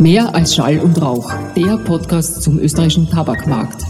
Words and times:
Mehr 0.00 0.34
als 0.34 0.54
Schall 0.54 0.78
und 0.78 1.00
Rauch, 1.00 1.32
der 1.56 1.78
Podcast 1.78 2.42
zum 2.42 2.58
österreichischen 2.58 3.08
Tabakmarkt. 3.08 3.82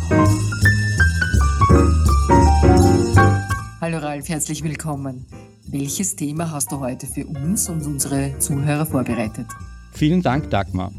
Hallo 3.81 3.99
Ralf, 3.99 4.29
herzlich 4.29 4.63
willkommen. 4.63 5.27
Welches 5.67 6.15
Thema 6.15 6.53
hast 6.53 6.71
du 6.71 6.79
heute 6.79 7.07
für 7.07 7.27
uns 7.27 7.69
und 7.69 7.84
unsere 7.84 8.39
Zuhörer 8.39 8.87
vorbereitet? 8.87 9.46
Vielen 9.93 10.23
Dank, 10.23 10.48
Dagmar. 10.50 10.93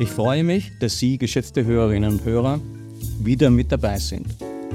Ich 0.00 0.08
freue 0.08 0.42
mich, 0.42 0.72
dass 0.80 0.98
Sie, 0.98 1.16
geschätzte 1.16 1.64
Hörerinnen 1.64 2.10
und 2.14 2.24
Hörer, 2.24 2.58
wieder 3.20 3.50
mit 3.50 3.70
dabei 3.70 3.98
sind. 3.98 4.26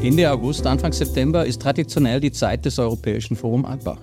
Ende 0.02 0.32
August, 0.32 0.66
Anfang 0.66 0.94
September 0.94 1.46
ist 1.46 1.62
traditionell 1.62 2.22
die 2.22 2.32
Zeit 2.32 2.64
des 2.64 2.80
Europäischen 2.80 3.36
Forum 3.36 3.66
Albach, 3.66 4.00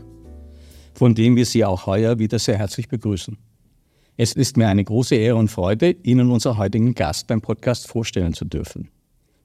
von 0.92 1.14
dem 1.14 1.34
wir 1.34 1.46
Sie 1.46 1.64
auch 1.64 1.86
heuer 1.86 2.18
wieder 2.18 2.38
sehr 2.38 2.58
herzlich 2.58 2.88
begrüßen. 2.88 3.38
Es 4.22 4.34
ist 4.34 4.56
mir 4.56 4.68
eine 4.68 4.84
große 4.84 5.16
Ehre 5.16 5.34
und 5.34 5.48
Freude, 5.48 5.96
Ihnen 6.04 6.30
unseren 6.30 6.56
heutigen 6.56 6.94
Gast 6.94 7.26
beim 7.26 7.40
Podcast 7.40 7.88
vorstellen 7.88 8.34
zu 8.34 8.44
dürfen. 8.44 8.88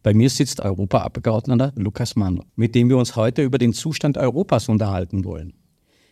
Bei 0.04 0.13
mir 0.13 0.30
sitzt 0.30 0.59
Europaabgeordneter 0.59 1.73
Lukas 1.76 2.16
Mann, 2.16 2.44
mit 2.55 2.76
dem 2.76 2.88
wir 2.88 2.98
uns 2.98 3.16
heute 3.16 3.41
über 3.41 3.58
den 3.58 3.73
Zustand 3.73 4.20
Europas 4.20 4.70
unterhalten 4.70 5.26
wollen. 5.26 5.54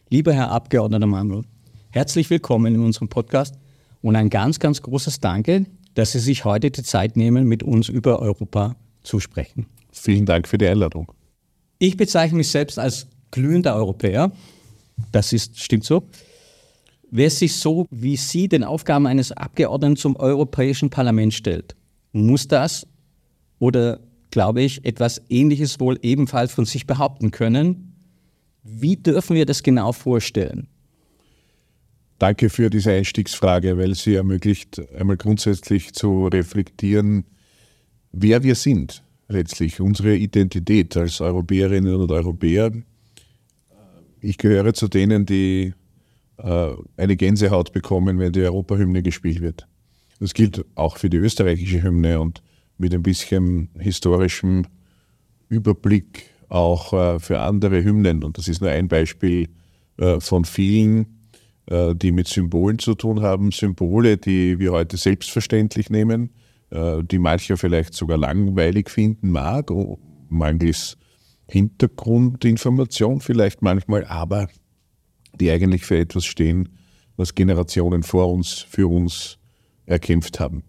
Lieber 0.10 0.34
Herr 0.34 0.50
Abgeordneter 0.50 1.06
Manuel, 1.06 1.44
herzlich 1.92 2.32
willkommen 2.32 2.74
in 2.74 2.82
unserem 2.82 3.08
Podcast 3.08 3.54
und 4.02 4.16
ein 4.16 4.32
ganz, 4.32 4.58
ganz 4.58 4.82
großes 4.82 5.20
Danke, 5.20 5.68
dass 5.94 6.14
Sie 6.14 6.20
sich 6.20 6.44
heute 6.44 6.72
die 6.72 6.82
Zeit 6.82 7.18
nehmen, 7.18 7.48
mit 7.48 7.62
uns 7.62 7.88
über 7.88 8.20
Europa 8.20 8.78
zu 9.04 9.20
sprechen. 9.20 9.68
Vielen 9.92 10.26
Dank 10.26 10.48
für 10.48 10.58
die 10.58 10.66
Einladung. 10.66 11.12
Ich 11.78 11.98
bezeichne 11.98 12.40
mich 12.40 12.50
selbst 12.50 12.80
als 12.80 13.10
glühender 13.30 13.76
Europäer. 13.76 14.32
Das 15.12 15.34
ist, 15.34 15.60
stimmt 15.60 15.84
so. 15.84 16.08
Wer 17.18 17.30
sich 17.30 17.56
so 17.56 17.88
wie 17.92 18.18
Sie 18.18 18.50
den 18.50 18.66
Aufgaben 18.66 19.08
eines 19.08 19.32
Abgeordneten 19.32 19.96
zum 19.96 20.18
Europäischen 20.18 20.90
Parlament 20.90 21.34
stellt, 21.34 21.74
muss 22.12 22.50
das 22.50 22.86
oder, 23.58 24.02
glaube 24.32 24.62
ich, 24.64 24.84
etwas 24.84 25.22
Ähnliches 25.30 25.80
wohl 25.80 25.98
ebenfalls 26.02 26.52
von 26.52 26.66
sich 26.66 26.86
behaupten 26.86 27.32
können. 27.32 27.94
Wie 28.64 28.98
dürfen 28.98 29.38
wir 29.38 29.46
das 29.46 29.64
genau 29.64 29.94
vorstellen? 29.94 30.68
Danke 32.20 32.50
für 32.50 32.70
diese 32.70 32.92
Einstiegsfrage, 32.92 33.78
weil 33.78 33.96
sie 33.96 34.16
ermöglicht, 34.16 34.82
einmal 34.94 35.16
grundsätzlich 35.16 35.94
zu 35.94 36.28
reflektieren, 36.28 37.24
wer 38.12 38.44
wir 38.44 38.56
sind, 38.56 39.04
letztlich 39.30 39.80
unsere 39.80 40.18
Identität 40.18 40.98
als 40.98 41.22
Europäerinnen 41.22 41.96
und 41.96 42.12
Europäer. 42.12 42.74
Ich 44.20 44.38
gehöre 44.38 44.74
zu 44.74 44.90
denen, 44.90 45.26
die 45.26 45.74
eine 46.38 47.16
Gänsehaut 47.16 47.72
bekommen, 47.72 48.20
wenn 48.20 48.34
die 48.34 48.42
Europahymne 48.42 49.02
gespielt 49.02 49.42
wird. 49.42 49.68
Das 50.20 50.34
gilt 50.34 50.66
auch 50.76 50.98
für 50.98 51.10
die 51.10 51.18
österreichische 51.18 51.82
Hymne 51.82 52.20
und 52.20 52.42
mit 52.78 52.94
ein 52.94 53.04
bisschen 53.04 53.70
historischem 53.80 54.66
Überblick 55.50 56.30
auch 56.50 56.94
äh, 56.94 57.20
für 57.20 57.40
andere 57.40 57.84
Hymnen. 57.84 58.24
Und 58.24 58.38
das 58.38 58.48
ist 58.48 58.62
nur 58.62 58.70
ein 58.70 58.88
Beispiel 58.88 59.50
äh, 59.98 60.20
von 60.20 60.46
vielen, 60.46 61.08
die 61.68 62.12
mit 62.12 62.28
Symbolen 62.28 62.78
zu 62.78 62.94
tun 62.94 63.24
haben. 63.24 63.52
Symbole, 63.52 64.18
die 64.18 64.60
wir 64.60 64.72
heute 64.72 64.98
selbstverständlich 64.98 65.90
nehmen, 65.90 66.30
die 66.70 67.18
mancher 67.18 67.58
vielleicht 67.58 67.96
sogar 67.96 68.20
langweilig 68.20 68.88
finden 68.92 69.32
mag, 69.32 69.72
mangels 70.30 70.96
Hintergrundinformation 71.48 73.20
vielleicht 73.20 73.64
manchmal, 73.64 74.06
aber 74.06 74.48
die 75.40 75.52
eigentlich 75.52 75.86
für 75.86 75.98
etwas 75.98 76.26
stehen, 76.26 76.70
was 77.18 77.34
Generationen 77.34 78.04
vor 78.04 78.32
uns, 78.32 78.66
für 78.70 78.88
uns 78.88 79.38
erkämpft 79.86 80.40
haben. 80.40 80.64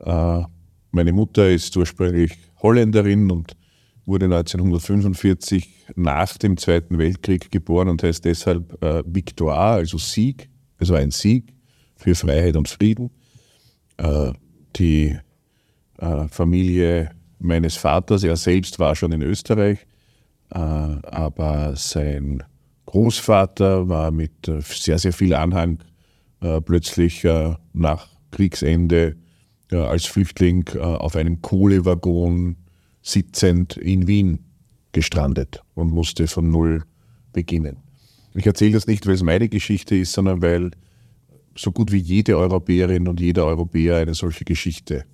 Äh, 0.00 0.42
meine 0.90 1.12
Mutter 1.12 1.48
ist 1.48 1.76
ursprünglich 1.76 2.36
Holländerin 2.62 3.30
und 3.30 3.56
wurde 4.04 4.26
1945 4.26 5.68
nach 5.96 6.36
dem 6.38 6.56
Zweiten 6.56 6.98
Weltkrieg 6.98 7.50
geboren 7.50 7.88
und 7.88 8.02
heißt 8.02 8.24
deshalb 8.24 8.82
äh, 8.82 9.02
Victoire, 9.06 9.76
also 9.76 9.98
Sieg, 9.98 10.48
also 10.78 10.94
ein 10.94 11.10
Sieg 11.10 11.52
für 11.96 12.14
Freiheit 12.14 12.56
und 12.56 12.68
Frieden. 12.68 13.10
Äh, 13.96 14.32
die 14.76 15.16
äh, 15.98 16.28
Familie 16.28 17.10
meines 17.38 17.76
Vaters, 17.76 18.24
er 18.24 18.36
selbst 18.36 18.78
war 18.78 18.94
schon 18.96 19.12
in 19.12 19.22
Österreich, 19.22 19.78
äh, 20.50 20.58
aber 20.58 21.74
sein 21.76 22.42
Großvater 22.86 23.88
war 23.88 24.10
mit 24.10 24.48
äh, 24.48 24.60
sehr, 24.60 24.98
sehr 24.98 25.12
viel 25.12 25.34
Anhang 25.34 25.78
äh, 26.40 26.60
plötzlich 26.60 27.24
äh, 27.24 27.54
nach 27.72 28.08
Kriegsende 28.30 29.16
äh, 29.70 29.76
als 29.76 30.06
Flüchtling 30.06 30.64
äh, 30.74 30.78
auf 30.78 31.16
einem 31.16 31.40
Kohlewaggon 31.42 32.56
sitzend 33.02 33.76
in 33.76 34.06
Wien 34.06 34.40
gestrandet 34.92 35.62
und 35.74 35.90
musste 35.92 36.26
von 36.26 36.50
Null 36.50 36.84
beginnen. 37.32 37.78
Ich 38.34 38.46
erzähle 38.46 38.72
das 38.72 38.86
nicht, 38.86 39.06
weil 39.06 39.14
es 39.14 39.22
meine 39.22 39.48
Geschichte 39.48 39.96
ist, 39.96 40.12
sondern 40.12 40.42
weil 40.42 40.70
so 41.56 41.70
gut 41.70 41.92
wie 41.92 41.98
jede 41.98 42.36
Europäerin 42.38 43.08
und 43.08 43.20
jeder 43.20 43.44
Europäer 43.46 43.96
eine 43.96 44.14
solche 44.14 44.44
Geschichte 44.44 45.04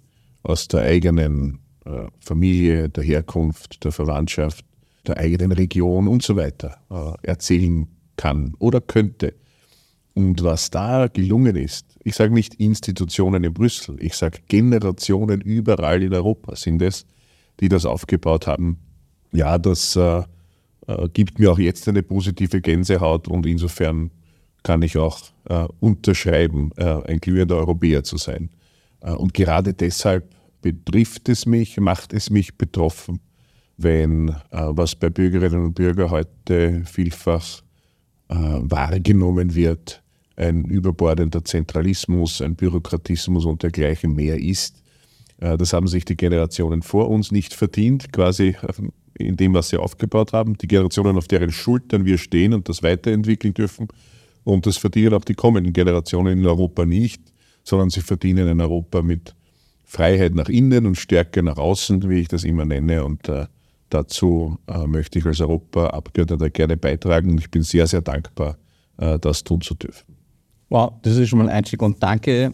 aus 0.42 0.68
der 0.68 0.82
eigenen 0.82 1.58
äh, 1.84 2.06
Familie, 2.20 2.88
der 2.88 3.04
Herkunft, 3.04 3.84
der 3.84 3.92
Verwandtschaft 3.92 4.64
der 5.08 5.18
eigenen 5.18 5.52
Region 5.52 6.08
und 6.08 6.22
so 6.22 6.36
weiter 6.36 6.78
äh, 6.90 7.26
erzählen 7.26 7.88
kann 8.16 8.54
oder 8.58 8.80
könnte. 8.80 9.34
Und 10.14 10.42
was 10.42 10.70
da 10.70 11.06
gelungen 11.06 11.56
ist, 11.56 11.96
ich 12.02 12.14
sage 12.16 12.34
nicht 12.34 12.54
Institutionen 12.54 13.44
in 13.44 13.54
Brüssel, 13.54 13.96
ich 14.00 14.14
sage 14.14 14.40
Generationen 14.48 15.40
überall 15.40 16.02
in 16.02 16.12
Europa 16.12 16.56
sind 16.56 16.82
es, 16.82 17.06
die 17.60 17.68
das 17.68 17.84
aufgebaut 17.84 18.46
haben. 18.46 18.78
Ja, 19.32 19.58
das 19.58 19.94
äh, 19.94 20.22
äh, 20.88 21.08
gibt 21.12 21.38
mir 21.38 21.52
auch 21.52 21.58
jetzt 21.58 21.86
eine 21.88 22.02
positive 22.02 22.60
Gänsehaut 22.60 23.28
und 23.28 23.46
insofern 23.46 24.10
kann 24.62 24.82
ich 24.82 24.96
auch 24.98 25.20
äh, 25.44 25.68
unterschreiben, 25.80 26.72
äh, 26.76 27.02
ein 27.04 27.20
glühender 27.20 27.56
Europäer 27.56 28.02
zu 28.02 28.16
sein. 28.16 28.50
Und 29.00 29.32
gerade 29.32 29.74
deshalb 29.74 30.34
betrifft 30.60 31.28
es 31.28 31.46
mich, 31.46 31.78
macht 31.78 32.12
es 32.12 32.30
mich 32.30 32.58
betroffen, 32.58 33.20
wenn 33.78 34.28
äh, 34.28 34.34
was 34.50 34.94
bei 34.94 35.08
Bürgerinnen 35.08 35.64
und 35.64 35.74
Bürgern 35.74 36.10
heute 36.10 36.82
vielfach 36.84 37.62
äh, 38.28 38.34
wahrgenommen 38.34 39.54
wird, 39.54 40.02
ein 40.36 40.64
überbordender 40.64 41.44
Zentralismus, 41.44 42.42
ein 42.42 42.56
Bürokratismus 42.56 43.44
und 43.44 43.62
dergleichen 43.62 44.14
mehr 44.14 44.38
ist. 44.38 44.82
Äh, 45.40 45.56
das 45.56 45.72
haben 45.72 45.86
sich 45.86 46.04
die 46.04 46.16
Generationen 46.16 46.82
vor 46.82 47.08
uns 47.08 47.32
nicht 47.32 47.54
verdient, 47.54 48.12
quasi 48.12 48.56
in 49.14 49.36
dem, 49.36 49.54
was 49.54 49.68
sie 49.68 49.78
aufgebaut 49.78 50.32
haben. 50.32 50.58
Die 50.58 50.68
Generationen, 50.68 51.16
auf 51.16 51.28
deren 51.28 51.52
Schultern 51.52 52.04
wir 52.04 52.18
stehen 52.18 52.54
und 52.54 52.68
das 52.68 52.82
weiterentwickeln 52.82 53.54
dürfen. 53.54 53.88
Und 54.44 54.66
das 54.66 54.76
verdienen 54.76 55.14
auch 55.14 55.24
die 55.24 55.34
kommenden 55.34 55.72
Generationen 55.72 56.38
in 56.38 56.46
Europa 56.46 56.84
nicht, 56.84 57.22
sondern 57.64 57.90
sie 57.90 58.00
verdienen 58.00 58.48
ein 58.48 58.60
Europa 58.60 59.02
mit 59.02 59.34
Freiheit 59.84 60.34
nach 60.34 60.48
innen 60.48 60.86
und 60.86 60.96
Stärke 60.96 61.42
nach 61.42 61.58
außen, 61.58 62.08
wie 62.08 62.20
ich 62.20 62.28
das 62.28 62.44
immer 62.44 62.64
nenne. 62.64 63.04
Und 63.04 63.28
äh, 63.28 63.46
Dazu 63.90 64.58
äh, 64.66 64.86
möchte 64.86 65.18
ich 65.18 65.24
als 65.24 65.40
Europaabgeordneter 65.40 66.50
gerne 66.50 66.76
beitragen 66.76 67.30
und 67.30 67.38
ich 67.38 67.50
bin 67.50 67.62
sehr, 67.62 67.86
sehr 67.86 68.02
dankbar, 68.02 68.58
äh, 68.98 69.18
das 69.18 69.42
tun 69.42 69.60
zu 69.62 69.74
dürfen. 69.74 70.14
Wow, 70.68 70.92
das 71.02 71.16
ist 71.16 71.30
schon 71.30 71.38
mal 71.38 71.48
ein 71.48 71.56
Einstieg 71.56 71.80
und 71.80 72.02
danke. 72.02 72.52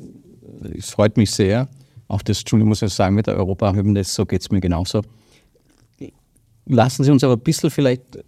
Es 0.77 0.91
freut 0.91 1.17
mich 1.17 1.33
sehr. 1.33 1.69
Auch 2.07 2.23
das, 2.23 2.41
Entschuldigung, 2.41 2.69
muss 2.69 2.83
ich 2.83 2.93
sagen, 2.93 3.17
mit 3.17 3.27
der 3.27 3.37
Europahymne, 3.37 4.05
so 4.05 4.25
geht 4.25 4.43
es 4.43 4.51
mir 4.51 4.61
genauso. 4.61 5.03
Lassen 6.67 7.03
Sie 7.03 7.11
uns 7.11 7.25
aber 7.25 7.35
ein 7.35 7.41
bisschen 7.41 7.71
vielleicht 7.71 8.25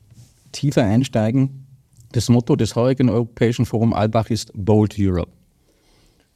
tiefer 0.50 0.82
einsteigen. 0.82 1.66
Das 2.10 2.28
Motto 2.28 2.56
des 2.56 2.74
heutigen 2.74 3.08
Europäischen 3.08 3.66
Forum 3.66 3.92
Albach 3.92 4.30
ist 4.30 4.50
Bold 4.54 4.96
Europe. 4.98 5.30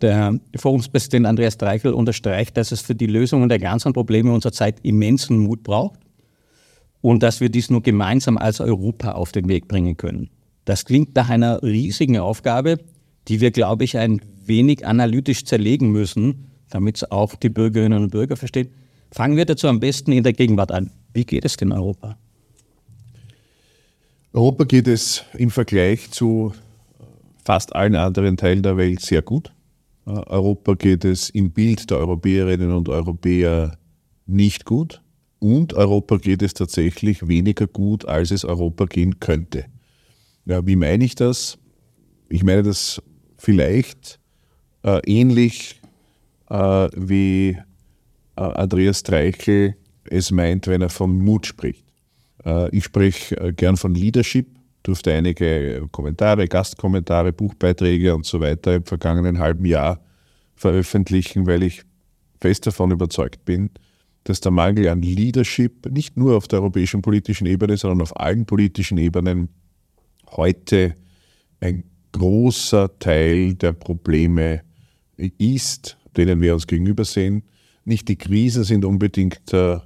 Der 0.01 0.39
Forumspräsident 0.57 1.27
Andreas 1.27 1.59
Dreichel 1.59 1.93
unterstreicht, 1.93 2.57
dass 2.57 2.71
es 2.71 2.81
für 2.81 2.95
die 2.95 3.07
Lösung 3.07 3.49
der 3.49 3.59
ganzen 3.59 3.93
Probleme 3.93 4.33
unserer 4.33 4.53
Zeit 4.53 4.79
immensen 4.83 5.39
Mut 5.39 5.63
braucht 5.63 5.99
und 7.01 7.23
dass 7.23 7.41
wir 7.41 7.49
dies 7.49 7.71
nur 7.71 7.83
gemeinsam 7.83 8.37
als 8.37 8.61
Europa 8.61 9.13
auf 9.13 9.33
den 9.33 9.49
Weg 9.49 9.69
bringen 9.69 9.97
können. 9.97 10.31
Das 10.65 10.85
klingt 10.85 11.15
nach 11.15 11.31
einer 11.31 11.63
riesigen 11.63 12.19
Aufgabe, 12.19 12.79
die 13.29 13.41
wir, 13.41 13.51
glaube 13.51 13.85
ich, 13.85 13.97
ein 13.97 14.21
wenig 14.45 14.87
analytisch 14.87 15.45
zerlegen 15.45 15.91
müssen, 15.91 16.51
damit 16.69 16.97
es 16.97 17.11
auch 17.11 17.35
die 17.35 17.49
Bürgerinnen 17.49 18.03
und 18.03 18.11
Bürger 18.11 18.37
verstehen. 18.37 18.69
Fangen 19.11 19.37
wir 19.37 19.45
dazu 19.45 19.69
am 19.69 19.81
besten 19.81 20.13
in 20.13 20.23
der 20.23 20.33
Gegenwart 20.33 20.73
an. 20.73 20.91
Wie 21.13 21.25
geht 21.25 21.45
es 21.45 21.57
denn 21.57 21.73
Europa? 21.73 22.17
Europa 24.33 24.65
geht 24.65 24.87
es 24.87 25.25
im 25.37 25.51
Vergleich 25.51 26.11
zu 26.11 26.53
fast 27.45 27.75
allen 27.75 27.97
anderen 27.97 28.37
Teilen 28.37 28.63
der 28.63 28.77
Welt 28.77 29.01
sehr 29.01 29.23
gut. 29.23 29.53
Europa 30.05 30.75
geht 30.75 31.05
es 31.05 31.31
im 31.31 31.51
Bild 31.51 31.91
der 31.91 31.99
Europäerinnen 31.99 32.73
und 32.73 32.89
Europäer 32.89 33.77
nicht 34.27 34.65
gut 34.65 35.03
und 35.41 35.75
Europa 35.75 36.19
geht 36.19 36.43
es 36.43 36.55
tatsächlich 36.55 37.27
weniger 37.27 37.67
gut, 37.67 38.05
als 38.05 38.31
es 38.31 38.45
Europa 38.45 38.85
gehen 38.85 39.19
könnte. 39.19 39.65
Ja, 40.45 40.65
wie 40.67 40.77
meine 40.77 41.05
ich 41.05 41.15
das? 41.15 41.59
Ich 42.29 42.45
meine 42.45 42.63
das 42.63 43.03
vielleicht 43.39 44.21
äh, 44.85 45.01
ähnlich 45.07 45.81
äh, 46.49 46.89
wie 46.95 47.59
äh, 48.37 48.41
Andreas 48.41 49.01
Streichel 49.01 49.77
es 50.05 50.31
meint, 50.31 50.67
wenn 50.67 50.83
er 50.83 50.91
von 50.91 51.19
Mut 51.19 51.47
spricht. 51.47 51.85
Äh, 52.45 52.75
ich 52.77 52.85
spreche 52.85 53.37
äh, 53.37 53.53
gern 53.53 53.77
von 53.77 53.95
Leadership, 53.95 54.47
durfte 54.83 55.13
einige 55.13 55.87
Kommentare, 55.91 56.49
Gastkommentare, 56.49 57.33
Buchbeiträge 57.33 58.15
und 58.15 58.27
so 58.27 58.41
weiter 58.41 58.77
im 58.77 58.85
vergangenen 58.85 59.39
halben 59.39 59.65
Jahr 59.65 60.01
veröffentlichen, 60.55 61.47
weil 61.47 61.63
ich 61.63 61.83
fest 62.41 62.67
davon 62.67 62.91
überzeugt 62.91 63.45
bin, 63.45 63.71
dass 64.25 64.41
der 64.41 64.53
Mangel 64.53 64.89
an 64.89 65.03
Leadership 65.03 65.91
nicht 65.91 66.17
nur 66.17 66.37
auf 66.37 66.47
der 66.49 66.61
europäischen 66.61 67.03
politischen 67.03 67.47
Ebene, 67.47 67.77
sondern 67.77 68.03
auf 68.03 68.19
allen 68.19 68.45
politischen 68.47 68.99
Ebenen 68.99 69.49
heute 70.31 70.95
ein 71.61 71.85
großer 72.13 72.99
Teil 72.99 73.55
der 73.55 73.73
Probleme 73.73 74.63
ist, 75.17 75.97
denen 76.17 76.41
wir 76.41 76.55
uns 76.55 76.67
gegenüber 76.67 77.05
sehen. 77.05 77.43
Nicht 77.85 78.09
die 78.09 78.17
Krisen 78.17 78.65
sind 78.65 78.85
unbedingt 78.85 79.53
äh, 79.53 79.79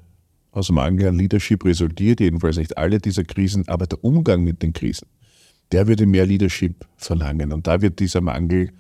aus 0.51 0.71
Mangel 0.71 1.09
an 1.09 1.17
Leadership 1.17 1.65
resultiert, 1.65 2.21
jedenfalls 2.21 2.57
nicht 2.57 2.77
alle 2.79 2.99
dieser 2.99 3.25
Krisen, 3.25 3.67
aber 3.69 3.87
der 3.87 4.03
Umgang 4.05 4.45
mit 4.45 4.63
den 4.63 4.73
Krisen, 4.73 5.09
der 5.73 5.87
würde 5.87 6.07
mehr 6.07 6.27
Leadership 6.27 6.87
verlangen. 6.97 7.53
Und 7.53 7.67
da 7.67 7.83
wird 7.83 7.99
dieser 7.99 8.21
Mangel 8.21 8.71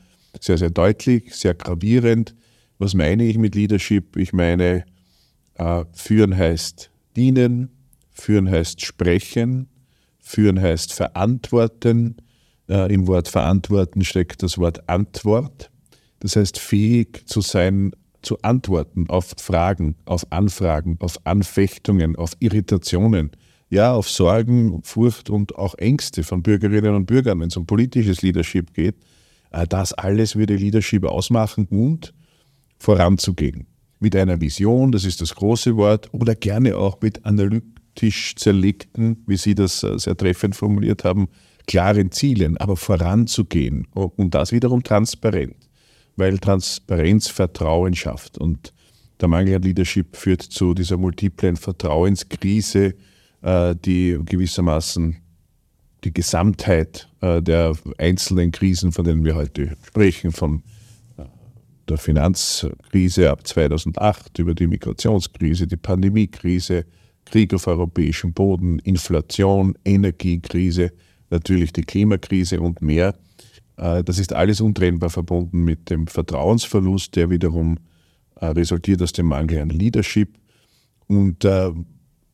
sehr, 0.41 0.59
sehr 0.59 0.71
deutlich, 0.71 1.35
sehr 1.35 1.55
gravierend. 1.55 2.35
Was 2.79 2.95
meine 2.95 3.25
ich 3.25 3.39
mit 3.39 3.55
Leadership? 3.55 4.17
Ich 4.17 4.33
meine, 4.33 4.85
führen 5.93 6.37
heißt 6.37 6.91
dienen, 7.17 7.71
führen 8.11 8.51
heißt 8.51 8.85
sprechen, 8.85 9.69
führen 10.21 10.61
heißt 10.61 10.93
verantworten. 10.93 12.17
Äh, 12.69 12.93
Im 12.93 13.06
Wort 13.06 13.29
verantworten 13.29 14.05
steckt 14.05 14.43
das 14.43 14.59
Wort 14.59 14.89
Antwort. 14.89 15.71
Das 16.21 16.37
heißt, 16.37 16.59
fähig 16.59 17.29
zu 17.29 17.41
sein, 17.43 17.93
zu 18.23 18.41
antworten 18.41 19.11
auf 19.11 19.35
Fragen, 19.37 19.97
auf 20.06 20.27
Anfragen, 20.31 20.97
auf 21.01 21.19
Anfechtungen, 21.25 22.17
auf 22.17 22.33
Irritationen, 22.41 23.33
ja, 23.69 23.93
auf 23.93 24.09
Sorgen, 24.09 24.83
Furcht 24.83 25.29
und 25.29 25.56
auch 25.56 25.75
Ängste 25.75 26.23
von 26.23 26.43
Bürgerinnen 26.43 26.95
und 26.95 27.06
Bürgern, 27.06 27.41
wenn 27.41 27.49
es 27.49 27.56
um 27.56 27.67
politisches 27.67 28.23
Leadership 28.23 28.73
geht. 28.73 28.97
Äh, 29.51 29.67
das 29.67 29.93
alles 29.93 30.37
würde 30.37 30.56
Leadership 30.56 31.05
ausmachen 31.05 31.67
und 31.67 32.15
voranzugehen. 32.79 33.67
Mit 34.05 34.17
einer 34.17 34.39
Vision, 34.39 34.93
das 34.93 35.05
ist 35.05 35.23
das 35.23 35.35
große 35.35 35.77
Wort, 35.77 36.12
oder 36.12 36.35
gerne 36.35 36.77
auch 36.77 37.01
mit 37.01 37.25
analytisch 37.25 38.37
zerlegten, 38.37 39.25
wie 39.27 39.39
Sie 39.39 39.55
das 39.55 39.83
äh, 39.83 39.99
sehr 39.99 40.15
treffend 40.15 40.55
formuliert 40.55 41.05
haben, 41.05 41.29
klaren 41.67 42.12
Zielen, 42.12 42.59
aber 42.59 42.77
voranzugehen 42.77 43.87
und 43.95 44.35
das 44.35 44.53
wiederum 44.53 44.83
transparent 44.83 45.56
weil 46.17 46.39
Transparenz 46.39 47.29
Vertrauen 47.29 47.95
schafft. 47.95 48.39
Und 48.39 48.73
der 49.21 49.29
Mangel 49.29 49.56
an 49.56 49.62
Leadership 49.62 50.17
führt 50.17 50.43
zu 50.43 50.75
dieser 50.75 50.97
multiplen 50.97 51.56
Vertrauenskrise, 51.56 52.95
äh, 53.43 53.75
die 53.77 54.19
gewissermaßen 54.25 55.17
die 56.05 56.12
Gesamtheit 56.12 57.09
äh, 57.21 57.41
der 57.41 57.75
einzelnen 57.99 58.53
Krisen, 58.53 58.93
von 58.93 59.05
denen 59.05 59.25
wir 59.25 59.35
heute 59.35 59.77
sprechen, 59.87 60.33
von 60.33 60.62
der 61.88 61.98
Finanzkrise 61.98 63.31
ab 63.31 63.46
2008 63.46 64.38
über 64.38 64.54
die 64.54 64.66
Migrationskrise, 64.66 65.66
die 65.66 65.76
Pandemiekrise, 65.76 66.86
Krieg 67.25 67.54
auf 67.54 67.66
europäischem 67.66 68.32
Boden, 68.32 68.78
Inflation, 68.81 69.75
Energiekrise, 69.84 70.92
natürlich 71.31 71.72
die 71.72 71.82
Klimakrise 71.82 72.60
und 72.60 72.82
mehr, 72.82 73.14
äh, 73.76 74.02
das 74.04 74.19
ist 74.19 74.32
alles 74.32 74.60
untrennbar 74.60 75.10
verbunden 75.10 75.64
mit 75.64 75.90
dem 75.90 76.06
Vertrauensverlust, 76.06 77.16
der 77.16 77.31
wiederum 77.31 77.78
äh, 78.36 78.46
resultiert 78.46 79.02
aus 79.02 79.12
dem 79.12 79.26
Mangel 79.26 79.60
an 79.60 79.70
Leadership. 79.70 80.36
Und 81.06 81.44
äh, 81.44 81.70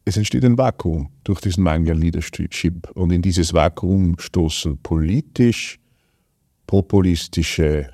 es 0.04 0.16
entsteht 0.16 0.44
ein 0.44 0.58
Vakuum 0.58 1.10
durch 1.24 1.40
diesen 1.40 1.64
Mangel 1.64 1.92
an 1.92 2.00
Leadership. 2.00 2.90
Und 2.94 3.12
in 3.12 3.22
dieses 3.22 3.52
Vakuum 3.52 4.18
stoßen 4.18 4.78
politisch 4.78 5.78
populistische 6.66 7.90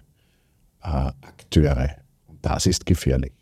Akteure. 1.46 1.90
Das 2.42 2.66
ist 2.66 2.86
gefährlich. 2.86 3.32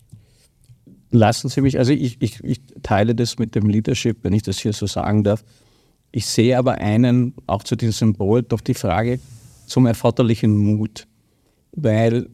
Lassen 1.11 1.49
Sie 1.49 1.61
mich, 1.61 1.79
also 1.79 1.93
ich, 1.93 2.21
ich, 2.21 2.43
ich 2.43 2.61
teile 2.83 3.15
das 3.15 3.39
mit 3.39 3.55
dem 3.55 3.69
Leadership, 3.69 4.19
wenn 4.23 4.33
ich 4.33 4.43
das 4.43 4.59
hier 4.59 4.73
so 4.73 4.87
sagen 4.87 5.23
darf. 5.25 5.45
Ich 6.11 6.27
sehe 6.27 6.59
aber 6.59 6.75
einen, 6.75 7.35
auch 7.47 7.63
zu 7.63 7.77
diesem 7.77 7.93
Symbol, 7.93 8.43
doch 8.43 8.61
die 8.61 8.75
Frage, 8.75 9.21
zum 9.67 9.87
erforderlichen 9.87 10.57
Mut. 10.57 11.07
Weil, 11.73 12.29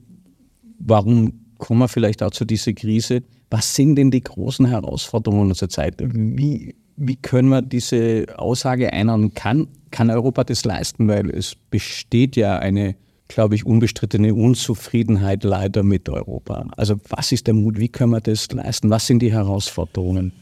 warum 0.78 1.40
kommen 1.58 1.80
wir 1.80 1.88
vielleicht 1.88 2.22
auch 2.22 2.30
zu 2.30 2.44
dieser 2.44 2.72
Krise? 2.72 3.22
Was 3.50 3.74
sind 3.74 3.96
denn 3.96 4.10
die 4.10 4.22
großen 4.22 4.66
Herausforderungen 4.66 5.50
unserer 5.50 5.68
Zeit? 5.68 5.96
Wie, 5.98 6.74
wie 6.96 7.16
können 7.16 7.48
wir 7.48 7.62
diese 7.62 8.26
Aussage 8.36 8.92
einordnen? 8.92 9.34
Kann, 9.34 9.68
kann 9.90 10.10
Europa 10.10 10.44
das 10.44 10.64
leisten? 10.64 11.08
Weil 11.08 11.30
es 11.30 11.54
besteht 11.54 12.36
ja 12.36 12.58
eine, 12.58 12.96
glaube 13.30 13.54
ich, 13.54 13.64
unbestrittene 13.64 14.34
Unzufriedenheit 14.34 15.44
leider 15.44 15.82
mit 15.82 16.08
Europa. 16.08 16.66
Also 16.76 16.96
was 17.08 17.30
ist 17.32 17.46
der 17.46 17.54
Mut? 17.54 17.78
Wie 17.78 17.88
können 17.88 18.10
wir 18.10 18.20
das 18.20 18.50
leisten? 18.50 18.90
Was 18.90 19.06
sind 19.06 19.20
die 19.20 19.32
Herausforderungen? 19.32 20.32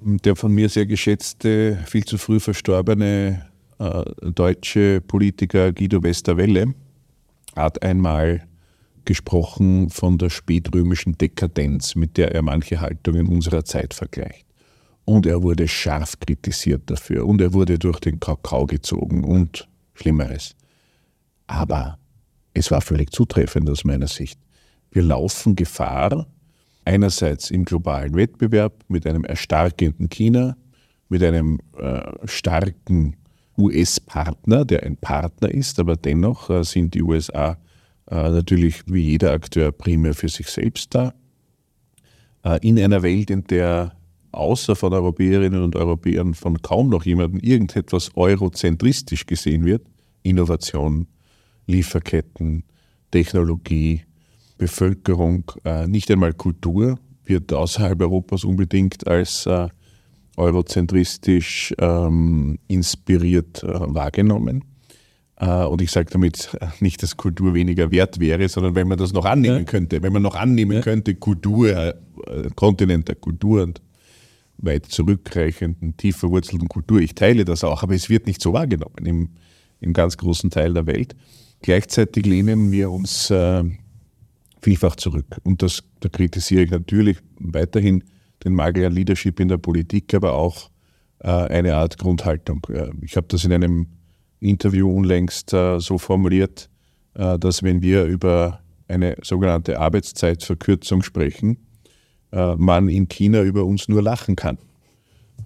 Der 0.00 0.34
von 0.34 0.52
mir 0.52 0.68
sehr 0.68 0.86
geschätzte, 0.86 1.78
viel 1.86 2.04
zu 2.04 2.18
früh 2.18 2.40
verstorbene 2.40 3.46
äh, 3.78 4.02
deutsche 4.20 5.00
Politiker 5.00 5.72
Guido 5.72 6.02
Westerwelle 6.02 6.74
hat 7.54 7.82
einmal 7.82 8.42
gesprochen 9.04 9.88
von 9.88 10.18
der 10.18 10.30
spätrömischen 10.30 11.16
Dekadenz, 11.16 11.94
mit 11.94 12.16
der 12.16 12.34
er 12.34 12.42
manche 12.42 12.80
Haltungen 12.80 13.28
unserer 13.28 13.64
Zeit 13.64 13.94
vergleicht. 13.94 14.44
Und 15.04 15.26
er 15.26 15.44
wurde 15.44 15.68
scharf 15.68 16.18
kritisiert 16.18 16.82
dafür 16.86 17.24
und 17.24 17.40
er 17.40 17.52
wurde 17.52 17.78
durch 17.78 18.00
den 18.00 18.18
Kakao 18.18 18.66
gezogen 18.66 19.22
und 19.22 19.68
Schlimmeres. 19.94 20.56
Aber 21.46 21.98
es 22.56 22.70
war 22.70 22.80
völlig 22.80 23.12
zutreffend 23.12 23.68
aus 23.68 23.84
meiner 23.84 24.06
Sicht. 24.06 24.38
Wir 24.90 25.02
laufen 25.02 25.56
Gefahr, 25.56 26.26
einerseits 26.84 27.50
im 27.50 27.64
globalen 27.64 28.14
Wettbewerb 28.14 28.82
mit 28.88 29.06
einem 29.06 29.24
erstarkenden 29.24 30.08
China, 30.08 30.56
mit 31.08 31.22
einem 31.22 31.60
äh, 31.76 32.02
starken 32.24 33.16
US-Partner, 33.58 34.64
der 34.64 34.84
ein 34.84 34.96
Partner 34.96 35.50
ist, 35.50 35.78
aber 35.78 35.96
dennoch 35.96 36.48
äh, 36.48 36.64
sind 36.64 36.94
die 36.94 37.02
USA 37.02 37.58
äh, 38.10 38.30
natürlich 38.30 38.82
wie 38.86 39.02
jeder 39.10 39.32
Akteur 39.32 39.70
primär 39.72 40.14
für 40.14 40.28
sich 40.28 40.48
selbst 40.48 40.94
da. 40.94 41.12
Äh, 42.42 42.66
in 42.66 42.78
einer 42.78 43.02
Welt, 43.02 43.30
in 43.30 43.44
der 43.44 43.92
außer 44.32 44.76
von 44.76 44.92
Europäerinnen 44.92 45.62
und 45.62 45.76
Europäern 45.76 46.34
von 46.34 46.60
kaum 46.62 46.88
noch 46.88 47.04
jemandem 47.04 47.40
irgendetwas 47.40 48.10
eurozentristisch 48.14 49.26
gesehen 49.26 49.64
wird, 49.64 49.86
Innovation, 50.22 51.06
Lieferketten, 51.66 52.64
Technologie, 53.10 54.02
Bevölkerung, 54.58 55.50
nicht 55.86 56.10
einmal 56.10 56.32
Kultur 56.32 56.98
wird 57.24 57.52
außerhalb 57.52 58.00
Europas 58.00 58.44
unbedingt 58.44 59.06
als 59.06 59.46
eurozentristisch 60.36 61.74
ähm, 61.78 62.58
inspiriert 62.68 63.62
äh, 63.62 63.68
wahrgenommen. 63.68 64.64
Äh, 65.36 65.64
und 65.64 65.80
ich 65.82 65.90
sage 65.90 66.10
damit 66.10 66.56
nicht, 66.80 67.02
dass 67.02 67.16
Kultur 67.16 67.54
weniger 67.54 67.90
wert 67.90 68.20
wäre, 68.20 68.48
sondern 68.48 68.74
wenn 68.74 68.88
man 68.88 68.98
das 68.98 69.12
noch 69.12 69.24
annehmen 69.24 69.58
ja. 69.58 69.64
könnte, 69.64 70.02
wenn 70.02 70.12
man 70.12 70.22
noch 70.22 70.34
annehmen 70.34 70.72
ja. 70.72 70.80
könnte, 70.82 71.14
Kultur, 71.14 71.70
äh, 71.70 71.94
Kontinent 72.54 73.08
der 73.08 73.16
Kultur 73.16 73.62
und 73.62 73.80
weit 74.58 74.86
zurückreichenden, 74.86 75.96
tief 75.96 76.16
verwurzelten 76.16 76.68
Kultur, 76.68 77.00
ich 77.00 77.14
teile 77.14 77.44
das 77.44 77.64
auch, 77.64 77.82
aber 77.82 77.94
es 77.94 78.08
wird 78.08 78.26
nicht 78.26 78.40
so 78.40 78.52
wahrgenommen 78.52 79.04
im, 79.04 79.28
im 79.80 79.92
ganz 79.92 80.16
großen 80.16 80.50
Teil 80.50 80.72
der 80.72 80.86
Welt. 80.86 81.14
Gleichzeitig 81.66 82.24
lehnen 82.24 82.70
wir 82.70 82.92
uns 82.92 83.28
äh, 83.28 83.64
vielfach 84.62 84.94
zurück. 84.94 85.26
Und 85.42 85.62
das, 85.62 85.82
da 85.98 86.08
kritisiere 86.08 86.62
ich 86.62 86.70
natürlich 86.70 87.18
weiterhin 87.40 88.04
den 88.44 88.54
Mangel 88.54 88.84
an 88.84 88.92
Leadership 88.92 89.40
in 89.40 89.48
der 89.48 89.56
Politik, 89.56 90.14
aber 90.14 90.34
auch 90.34 90.70
äh, 91.18 91.28
eine 91.28 91.74
Art 91.74 91.98
Grundhaltung. 91.98 92.64
Äh, 92.68 92.92
ich 93.02 93.16
habe 93.16 93.26
das 93.26 93.44
in 93.44 93.52
einem 93.52 93.88
Interview 94.38 94.88
unlängst 94.88 95.52
äh, 95.54 95.80
so 95.80 95.98
formuliert, 95.98 96.70
äh, 97.14 97.36
dass 97.36 97.64
wenn 97.64 97.82
wir 97.82 98.04
über 98.04 98.60
eine 98.86 99.16
sogenannte 99.24 99.80
Arbeitszeitverkürzung 99.80 101.02
sprechen, 101.02 101.58
man 102.30 102.88
in 102.88 103.08
China 103.08 103.42
über 103.42 103.64
uns 103.64 103.88
nur 103.88 104.02
lachen 104.02 104.36
kann. 104.36 104.58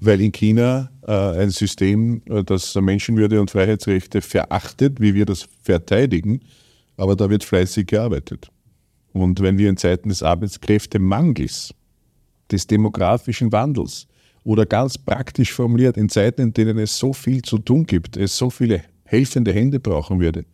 Weil 0.00 0.20
in 0.20 0.32
China 0.32 0.90
äh, 1.06 1.12
ein 1.12 1.50
System, 1.50 2.22
das 2.46 2.74
Menschenwürde 2.74 3.40
und 3.40 3.50
Freiheitsrechte 3.50 4.22
verachtet, 4.22 5.00
wie 5.00 5.14
wir 5.14 5.26
das 5.26 5.48
verteidigen, 5.62 6.40
aber 6.96 7.16
da 7.16 7.28
wird 7.30 7.44
fleißig 7.44 7.86
gearbeitet. 7.86 8.48
Und 9.12 9.40
wenn 9.40 9.58
wir 9.58 9.68
in 9.68 9.76
Zeiten 9.76 10.08
des 10.08 10.22
Arbeitskräftemangels 10.22 11.74
des 12.50 12.66
demografischen 12.66 13.52
Wandels 13.52 14.06
oder 14.44 14.66
ganz 14.66 14.98
praktisch 14.98 15.52
formuliert, 15.52 15.96
in 15.96 16.08
Zeiten, 16.08 16.42
in 16.42 16.52
denen 16.52 16.78
es 16.78 16.98
so 16.98 17.12
viel 17.12 17.42
zu 17.42 17.58
tun 17.58 17.86
gibt, 17.86 18.16
es 18.16 18.36
so 18.36 18.50
viele 18.50 18.82
helfende 19.04 19.52
Hände 19.52 19.80
brauchen 19.80 20.20
würde, 20.20 20.44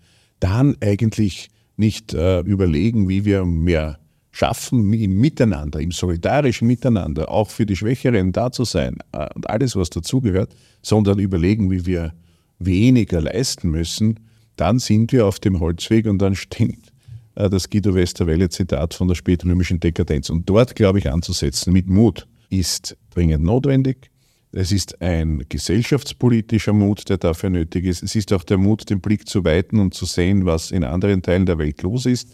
dann 0.41 0.77
eigentlich 0.81 1.51
nicht 1.77 2.15
äh, 2.15 2.41
überlegen, 2.41 3.09
wie 3.09 3.25
wir 3.25 3.45
mehr 3.45 3.99
schaffen, 4.37 4.93
im 4.93 5.19
Miteinander, 5.19 5.81
im 5.81 5.93
solidarischen 5.93 6.69
Miteinander, 6.69 7.31
auch 7.31 7.49
für 7.49 7.65
die 7.65 7.75
Schwächeren 7.75 8.33
da 8.33 8.53
zu 8.53 8.65
sein 8.65 8.99
äh, 9.13 9.27
und 9.35 9.49
alles, 9.49 9.77
was 9.77 9.89
dazugehört, 9.89 10.55
sondern 10.83 11.19
überlegen, 11.19 11.71
wie 11.71 11.87
wir 11.87 12.13
weniger 12.59 13.23
leisten 13.23 13.71
müssen, 13.71 14.21
dann 14.57 14.79
sind 14.79 15.13
wir 15.13 15.27
auf 15.27 15.41
dem 15.41 15.59
Holzweg 15.61 16.07
und 16.07 16.19
dann 16.19 16.35
stimmt 16.35 16.93
äh, 17.35 17.49
das 17.49 17.71
Guido 17.71 17.95
Westerwelle-Zitat 17.95 18.93
von 18.93 19.09
der 19.09 19.15
spätrömischen 19.15 19.81
Dekadenz. 19.81 20.29
Und 20.29 20.49
dort, 20.49 20.77
glaube 20.77 20.99
ich, 20.99 21.11
anzusetzen 21.11 21.73
mit 21.73 21.87
Mut 21.87 22.29
ist 22.51 22.95
dringend 23.15 23.43
notwendig. 23.43 24.11
Es 24.53 24.71
ist 24.71 25.01
ein 25.01 25.45
gesellschaftspolitischer 25.49 26.75
Mut, 26.75 27.09
der 27.09 27.17
dafür 27.17 27.51
nötig 27.51 27.87
ist. 27.87 28.03
Es 28.03 28.15
ist 28.15 28.33
auch 28.35 28.45
der 28.45 28.59
Mut, 28.59 28.89
den 28.91 29.01
Blick 29.01 29.27
zu 29.29 29.45
weiten 29.45 29.79
und 29.79 29.95
zu 29.95 30.05
sehen, 30.05 30.45
was 30.45 30.71
in 30.71 30.85
anderen 30.85 31.23
Teilen 31.23 31.47
der 31.47 31.59
Welt 31.59 31.83
los 31.83 32.05
ist. 32.05 32.29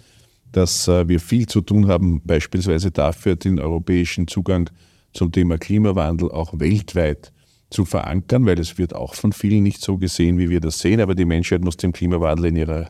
Dass 0.52 0.86
äh, 0.88 1.08
wir 1.08 1.20
viel 1.20 1.46
zu 1.46 1.62
tun 1.62 1.88
haben, 1.88 2.22
beispielsweise 2.24 2.90
dafür, 2.90 3.36
den 3.36 3.58
europäischen 3.58 4.28
Zugang 4.28 4.70
zum 5.12 5.32
Thema 5.32 5.58
Klimawandel 5.58 6.30
auch 6.30 6.58
weltweit 6.58 7.32
zu 7.70 7.84
verankern, 7.84 8.46
weil 8.46 8.58
es 8.58 8.78
wird 8.78 8.94
auch 8.94 9.14
von 9.14 9.32
vielen 9.32 9.62
nicht 9.62 9.82
so 9.82 9.96
gesehen, 9.96 10.38
wie 10.38 10.50
wir 10.50 10.60
das 10.60 10.78
sehen. 10.78 11.00
Aber 11.00 11.14
die 11.14 11.24
Menschheit 11.24 11.62
muss 11.62 11.76
dem 11.76 11.92
Klimawandel 11.92 12.46
in 12.46 12.56
ihrer 12.56 12.88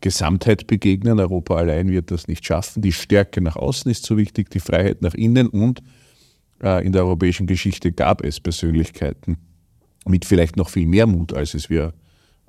Gesamtheit 0.00 0.66
begegnen. 0.66 1.20
Europa 1.20 1.56
allein 1.56 1.90
wird 1.90 2.10
das 2.10 2.28
nicht 2.28 2.46
schaffen. 2.46 2.80
Die 2.82 2.92
Stärke 2.92 3.40
nach 3.40 3.56
außen 3.56 3.90
ist 3.90 4.06
so 4.06 4.16
wichtig, 4.16 4.50
die 4.50 4.60
Freiheit 4.60 5.02
nach 5.02 5.14
innen 5.14 5.48
und 5.48 5.82
äh, 6.62 6.84
in 6.84 6.92
der 6.92 7.04
europäischen 7.04 7.46
Geschichte 7.46 7.92
gab 7.92 8.24
es 8.24 8.40
Persönlichkeiten 8.40 9.36
mit 10.06 10.24
vielleicht 10.24 10.56
noch 10.56 10.70
viel 10.70 10.86
mehr 10.86 11.06
Mut, 11.06 11.34
als 11.34 11.54
es 11.54 11.68
wir 11.68 11.92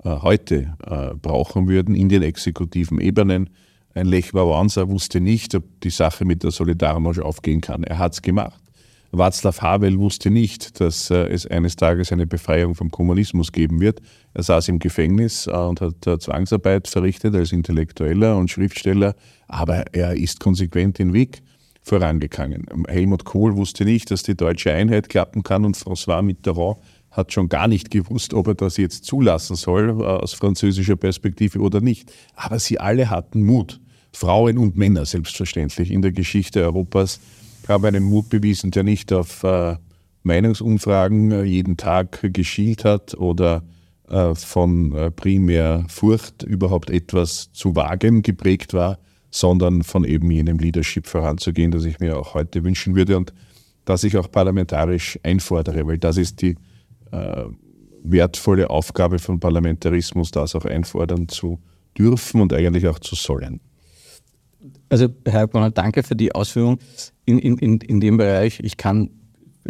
äh, 0.04 0.08
heute 0.08 0.74
brauchen 1.20 1.68
würden 1.68 1.94
in 1.94 2.08
den 2.08 2.22
exekutiven 2.22 3.00
Ebenen. 3.00 3.50
Ein 3.94 4.06
Lech 4.06 4.32
Wałęsa 4.32 4.88
wusste 4.88 5.20
nicht, 5.20 5.54
ob 5.54 5.64
die 5.82 5.90
Sache 5.90 6.24
mit 6.24 6.42
der 6.42 6.50
Solidarność 6.50 7.20
aufgehen 7.20 7.60
kann. 7.60 7.84
Er 7.84 7.98
hat 7.98 8.14
es 8.14 8.22
gemacht. 8.22 8.58
Václav 9.12 9.60
Havel 9.60 9.98
wusste 9.98 10.30
nicht, 10.30 10.80
dass 10.80 11.10
es 11.10 11.46
eines 11.46 11.76
Tages 11.76 12.12
eine 12.12 12.26
Befreiung 12.26 12.74
vom 12.74 12.90
Kommunismus 12.90 13.52
geben 13.52 13.78
wird. 13.80 14.00
Er 14.32 14.42
saß 14.42 14.68
im 14.68 14.78
Gefängnis 14.78 15.46
und 15.46 15.82
hat 15.82 16.22
Zwangsarbeit 16.22 16.88
verrichtet 16.88 17.34
als 17.34 17.52
Intellektueller 17.52 18.38
und 18.38 18.50
Schriftsteller, 18.50 19.14
aber 19.48 19.84
er 19.92 20.16
ist 20.16 20.40
konsequent 20.40 20.98
den 20.98 21.12
Weg 21.12 21.42
vorangegangen. 21.82 22.64
Helmut 22.88 23.26
Kohl 23.26 23.54
wusste 23.54 23.84
nicht, 23.84 24.10
dass 24.10 24.22
die 24.22 24.34
deutsche 24.34 24.72
Einheit 24.72 25.10
klappen 25.10 25.42
kann 25.42 25.66
und 25.66 25.76
François 25.76 26.22
Mitterrand 26.22 26.78
hat 27.12 27.32
schon 27.32 27.48
gar 27.48 27.68
nicht 27.68 27.90
gewusst, 27.90 28.34
ob 28.34 28.48
er 28.48 28.54
das 28.54 28.78
jetzt 28.78 29.04
zulassen 29.04 29.54
soll 29.54 29.90
äh, 29.90 30.02
aus 30.02 30.32
französischer 30.32 30.96
Perspektive 30.96 31.60
oder 31.60 31.80
nicht. 31.80 32.10
Aber 32.34 32.58
sie 32.58 32.80
alle 32.80 33.10
hatten 33.10 33.42
Mut. 33.42 33.80
Frauen 34.14 34.58
und 34.58 34.76
Männer 34.76 35.06
selbstverständlich 35.06 35.90
in 35.90 36.02
der 36.02 36.12
Geschichte 36.12 36.62
Europas 36.62 37.20
haben 37.68 37.84
einen 37.84 38.04
Mut 38.04 38.28
bewiesen, 38.28 38.70
der 38.70 38.82
nicht 38.82 39.12
auf 39.12 39.44
äh, 39.44 39.76
Meinungsumfragen 40.22 41.30
äh, 41.30 41.42
jeden 41.44 41.76
Tag 41.76 42.20
geschielt 42.32 42.84
hat 42.84 43.14
oder 43.14 43.62
von 44.34 45.12
primär 45.16 45.86
Furcht 45.88 46.42
überhaupt 46.42 46.90
etwas 46.90 47.50
zu 47.52 47.76
wagen 47.76 48.20
geprägt 48.20 48.74
war, 48.74 48.98
sondern 49.30 49.84
von 49.84 50.04
eben 50.04 50.30
jenem 50.30 50.58
Leadership 50.58 51.06
voranzugehen, 51.06 51.70
das 51.70 51.86
ich 51.86 51.98
mir 51.98 52.18
auch 52.18 52.34
heute 52.34 52.62
wünschen 52.62 52.94
würde 52.94 53.16
und 53.16 53.32
das 53.86 54.04
ich 54.04 54.18
auch 54.18 54.30
parlamentarisch 54.30 55.18
einfordere, 55.22 55.86
weil 55.86 55.96
das 55.96 56.18
ist 56.18 56.42
die 56.42 56.56
äh, 57.12 57.44
wertvolle 58.02 58.70
Aufgabe 58.70 59.18
von 59.18 59.38
Parlamentarismus, 59.38 60.30
das 60.30 60.54
auch 60.54 60.64
einfordern 60.64 61.28
zu 61.28 61.60
dürfen 61.96 62.40
und 62.40 62.52
eigentlich 62.52 62.88
auch 62.88 62.98
zu 62.98 63.14
sollen. 63.14 63.60
Also 64.88 65.08
Herr 65.26 65.46
Bonner, 65.46 65.70
danke 65.70 66.02
für 66.02 66.16
die 66.16 66.34
Ausführung 66.34 66.78
in, 67.24 67.38
in, 67.38 67.58
in, 67.58 67.78
in 67.78 68.00
dem 68.00 68.16
Bereich. 68.16 68.60
Ich 68.60 68.76
kann, 68.76 69.10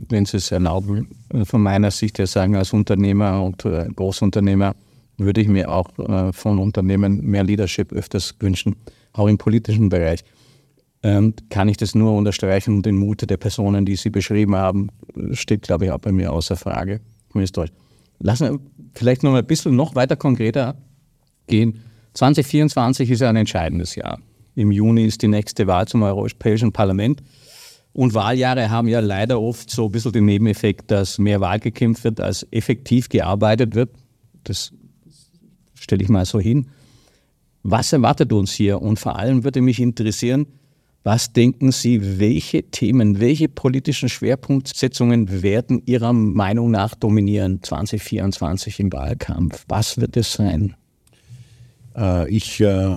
wenn 0.08 0.24
Sie 0.24 0.38
es 0.38 0.50
erlauben, 0.50 1.08
von 1.44 1.62
meiner 1.62 1.90
Sicht 1.90 2.18
her 2.18 2.26
sagen, 2.26 2.56
als 2.56 2.72
Unternehmer 2.72 3.42
und 3.42 3.64
äh, 3.64 3.88
Großunternehmer 3.94 4.74
würde 5.18 5.40
ich 5.40 5.48
mir 5.48 5.70
auch 5.70 5.98
äh, 5.98 6.32
von 6.32 6.58
Unternehmen 6.58 7.20
mehr 7.22 7.44
Leadership 7.44 7.92
öfters 7.92 8.34
wünschen 8.40 8.76
auch 9.12 9.28
im 9.28 9.38
politischen 9.38 9.88
Bereich, 9.88 10.24
ähm, 11.02 11.34
kann 11.50 11.68
ich 11.68 11.76
das 11.76 11.94
nur 11.94 12.16
unterstreichen. 12.16 12.76
Und 12.76 12.86
den 12.86 12.96
Mut 12.96 13.28
der 13.28 13.36
Personen, 13.36 13.84
die 13.84 13.96
Sie 13.96 14.10
beschrieben 14.10 14.56
haben, 14.56 14.88
steht, 15.32 15.62
glaube 15.62 15.86
ich, 15.86 15.90
auch 15.90 15.98
bei 15.98 16.12
mir 16.12 16.32
außer 16.32 16.56
Frage. 16.56 17.00
Zumindest 17.32 17.56
Deutsch. 17.56 17.72
Lassen 18.18 18.50
wir 18.50 18.60
vielleicht 18.94 19.22
noch 19.22 19.34
ein 19.34 19.46
bisschen 19.46 19.74
noch 19.74 19.94
weiter 19.94 20.16
konkreter 20.16 20.76
gehen. 21.46 21.80
2024 22.14 23.10
ist 23.10 23.20
ja 23.20 23.30
ein 23.30 23.36
entscheidendes 23.36 23.94
Jahr. 23.94 24.20
Im 24.54 24.70
Juni 24.70 25.06
ist 25.06 25.22
die 25.22 25.28
nächste 25.28 25.66
Wahl 25.66 25.88
zum 25.88 26.02
Europäischen 26.02 26.72
Parlament. 26.72 27.22
Und 27.94 28.14
Wahljahre 28.14 28.70
haben 28.70 28.88
ja 28.88 29.00
leider 29.00 29.40
oft 29.40 29.70
so 29.70 29.86
ein 29.86 29.92
bisschen 29.92 30.12
den 30.12 30.24
Nebeneffekt, 30.26 30.90
dass 30.90 31.18
mehr 31.18 31.40
Wahl 31.40 31.58
gekämpft 31.58 32.04
wird, 32.04 32.20
als 32.20 32.46
effektiv 32.50 33.08
gearbeitet 33.08 33.74
wird. 33.74 33.90
Das 34.44 34.72
stelle 35.74 36.02
ich 36.02 36.08
mal 36.08 36.24
so 36.24 36.38
hin. 36.38 36.68
Was 37.62 37.92
erwartet 37.92 38.32
uns 38.32 38.52
hier? 38.52 38.80
Und 38.80 38.98
vor 38.98 39.16
allem 39.16 39.44
würde 39.44 39.60
mich 39.60 39.80
interessieren, 39.80 40.46
was 41.04 41.32
denken 41.32 41.72
Sie, 41.72 42.20
welche 42.20 42.62
Themen, 42.62 43.18
welche 43.18 43.48
politischen 43.48 44.08
Schwerpunktsetzungen 44.08 45.42
werden 45.42 45.82
Ihrer 45.84 46.12
Meinung 46.12 46.70
nach 46.70 46.94
dominieren 46.94 47.62
2024 47.62 48.78
im 48.80 48.92
Wahlkampf? 48.92 49.64
Was 49.68 49.98
wird 49.98 50.16
es 50.16 50.32
sein? 50.32 50.76
Äh, 51.96 52.30
ich 52.30 52.60
äh, 52.60 52.96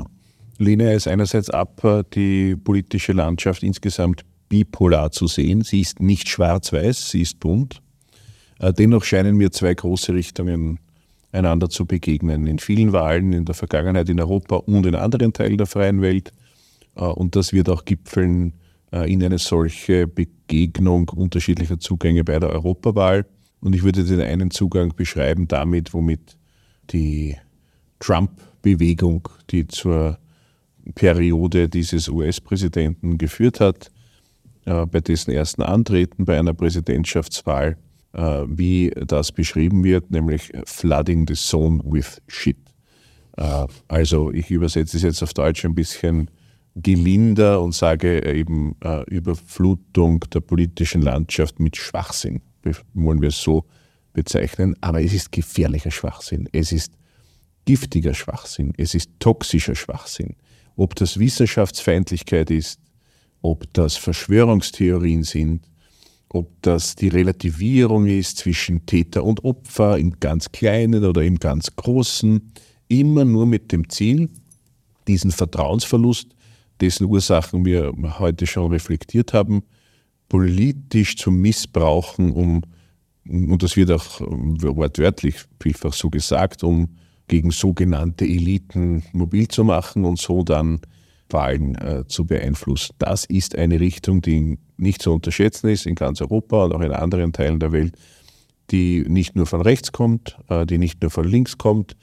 lehne 0.58 0.94
es 0.94 1.08
einerseits 1.08 1.50
ab, 1.50 1.84
äh, 1.84 2.04
die 2.14 2.56
politische 2.56 3.14
Landschaft 3.14 3.64
insgesamt 3.64 4.24
bipolar 4.50 5.12
zu 5.12 5.28
sehen. 5.28 5.64
Sie 5.64 5.82
ist 5.82 6.00
nicht 6.00 6.30
schwarz-weiß, 6.30 7.10
sie 7.12 7.22
ist 7.22 7.40
bunt. 7.40 7.82
Dennoch 8.78 9.04
scheinen 9.04 9.36
mir 9.36 9.52
zwei 9.52 9.74
große 9.74 10.14
Richtungen 10.14 10.80
einander 11.34 11.68
zu 11.68 11.86
begegnen. 11.86 12.48
In 12.48 12.60
vielen 12.60 12.94
Wahlen 12.94 13.34
in 13.34 13.44
der 13.44 13.54
Vergangenheit 13.54 14.08
in 14.08 14.22
Europa 14.22 14.56
und 14.56 14.86
in 14.86 14.96
anderen 14.96 15.34
Teilen 15.34 15.58
der 15.58 15.68
freien 15.68 16.02
Welt. 16.02 16.32
Äh, 16.96 17.04
und 17.04 17.36
das 17.36 17.54
wird 17.54 17.70
auch 17.70 17.86
gipfeln 17.86 18.54
äh, 18.92 19.12
in 19.12 19.24
eine 19.24 19.38
solche 19.38 20.08
Begegnung 20.08 21.10
unterschiedlicher 21.10 21.80
Zugänge 21.80 22.24
bei 22.24 22.40
der 22.40 22.50
Europawahl. 22.50 23.26
Und 23.62 23.76
ich 23.76 23.84
würde 23.84 24.04
den 24.04 24.22
einen 24.22 24.52
Zugang 24.52 24.94
beschreiben 24.96 25.48
damit, 25.48 25.94
womit 25.94 26.38
die 26.92 27.36
Trump-Bewegung, 28.00 29.28
die 29.50 29.68
zur 29.68 30.20
Periode 30.94 31.68
dieses 31.68 32.08
US-Präsidenten 32.08 33.18
geführt 33.18 33.60
hat, 33.60 33.92
äh, 34.66 34.86
bei 34.86 35.00
dessen 35.00 35.32
ersten 35.32 35.64
Antreten 35.64 36.26
bei 36.26 36.38
einer 36.40 36.54
Präsidentschaftswahl 36.54 37.78
wie 38.48 38.94
das 38.96 39.34
beschrieben 39.34 39.84
wird, 39.84 40.10
nämlich 40.10 40.50
flooding 40.64 41.28
the 41.28 41.34
zone 41.34 41.82
with 41.84 42.22
shit. 42.30 42.56
Also 43.90 44.32
ich 44.32 44.50
übersetze 44.50 44.96
es 44.96 45.04
jetzt 45.04 45.22
auf 45.22 45.34
Deutsch 45.34 45.66
ein 45.66 45.76
bisschen 45.76 46.30
gelinder 46.76 47.62
und 47.62 47.74
sage 47.74 48.26
eben 48.34 48.76
äh, 48.84 49.04
Überflutung 49.10 50.20
der 50.34 50.42
politischen 50.42 51.02
Landschaft 51.02 51.60
mit 51.60 51.78
Schwachsinn. 51.78 52.42
Wollen 52.94 53.22
wir 53.22 53.30
es 53.30 53.42
so 53.42 53.66
bezeichnen. 54.16 54.76
Aber 54.82 55.02
es 55.04 55.14
ist 55.14 55.32
gefährlicher 55.32 55.92
Schwachsinn. 55.92 56.50
Es 56.52 56.72
ist 56.72 56.94
giftiger 57.66 58.16
Schwachsinn. 58.16 58.74
Es 58.78 58.96
ist 58.96 59.12
toxischer 59.20 59.76
Schwachsinn. 59.76 60.36
Ob 60.76 60.96
das 60.96 61.20
Wissenschaftsfeindlichkeit 61.20 62.50
ist, 62.50 62.80
ob 63.42 63.72
das 63.74 63.96
Verschwörungstheorien 63.96 65.24
sind, 65.24 65.68
ob 66.30 66.52
das 66.64 66.96
die 66.96 67.10
Relativierung 67.10 68.08
ist 68.08 68.38
zwischen 68.38 68.86
Täter 68.86 69.24
und 69.24 69.44
Opfer 69.44 69.98
im 69.98 70.20
ganz 70.20 70.52
Kleinen 70.52 71.06
oder 71.06 71.22
im 71.22 71.38
ganz 71.38 71.76
Großen, 71.76 72.52
immer 72.88 73.24
nur 73.24 73.46
mit 73.46 73.72
dem 73.72 73.88
Ziel, 73.90 74.30
diesen 75.08 75.32
Vertrauensverlust, 75.32 76.35
dessen 76.82 77.06
Ursachen 77.06 77.66
wir 77.66 77.94
heute 78.20 78.48
schon 78.48 78.72
reflektiert 78.72 79.34
haben, 79.34 79.64
politisch 80.30 81.18
zu 81.18 81.32
missbrauchen, 81.32 82.32
um, 82.32 82.62
und 83.28 83.64
das 83.64 83.76
wird 83.76 83.92
auch 83.92 84.22
wortwörtlich 84.22 85.36
vielfach 85.60 85.94
so 85.94 86.10
gesagt, 86.10 86.64
um 86.64 86.90
gegen 87.28 87.52
sogenannte 87.52 88.26
Eliten 88.26 89.04
mobil 89.14 89.48
zu 89.48 89.64
machen 89.64 90.06
und 90.06 90.20
so 90.20 90.44
dann 90.44 90.82
Wahlen 91.30 91.76
äh, 91.76 92.04
zu 92.08 92.26
beeinflussen. 92.26 92.96
Das 93.00 93.26
ist 93.26 93.58
eine 93.58 93.80
Richtung, 93.80 94.22
die 94.22 94.60
nicht 94.78 95.02
zu 95.02 95.12
unterschätzen 95.12 95.70
ist 95.70 95.88
in 95.88 95.96
ganz 95.96 96.22
Europa 96.22 96.66
und 96.66 96.74
auch 96.74 96.82
in 96.82 96.92
anderen 96.92 97.34
Teilen 97.34 97.60
der 97.60 97.72
Welt, 97.72 97.96
die 98.72 99.06
nicht 99.08 99.36
nur 99.36 99.48
von 99.48 99.62
rechts 99.62 99.92
kommt, 99.92 100.38
äh, 100.50 100.66
die 100.66 100.78
nicht 100.78 101.02
nur 101.02 101.10
von 101.10 101.28
links 101.28 101.58
kommt, 101.58 101.96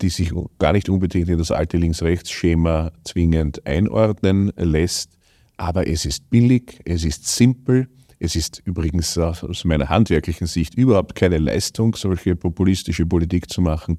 die 0.00 0.08
sich 0.08 0.32
gar 0.58 0.72
nicht 0.72 0.88
unbedingt 0.88 1.28
in 1.28 1.38
das 1.38 1.50
alte 1.50 1.76
Links-Rechts-Schema 1.76 2.92
zwingend 3.04 3.66
einordnen 3.66 4.52
lässt. 4.56 5.10
Aber 5.58 5.86
es 5.86 6.04
ist 6.04 6.30
billig, 6.30 6.80
es 6.84 7.04
ist 7.04 7.26
simpel, 7.26 7.88
es 8.18 8.36
ist 8.36 8.62
übrigens 8.64 9.16
aus 9.18 9.64
meiner 9.64 9.88
handwerklichen 9.88 10.46
Sicht 10.46 10.74
überhaupt 10.74 11.14
keine 11.14 11.38
Leistung, 11.38 11.94
solche 11.94 12.36
populistische 12.36 13.04
Politik 13.04 13.50
zu 13.50 13.60
machen. 13.60 13.96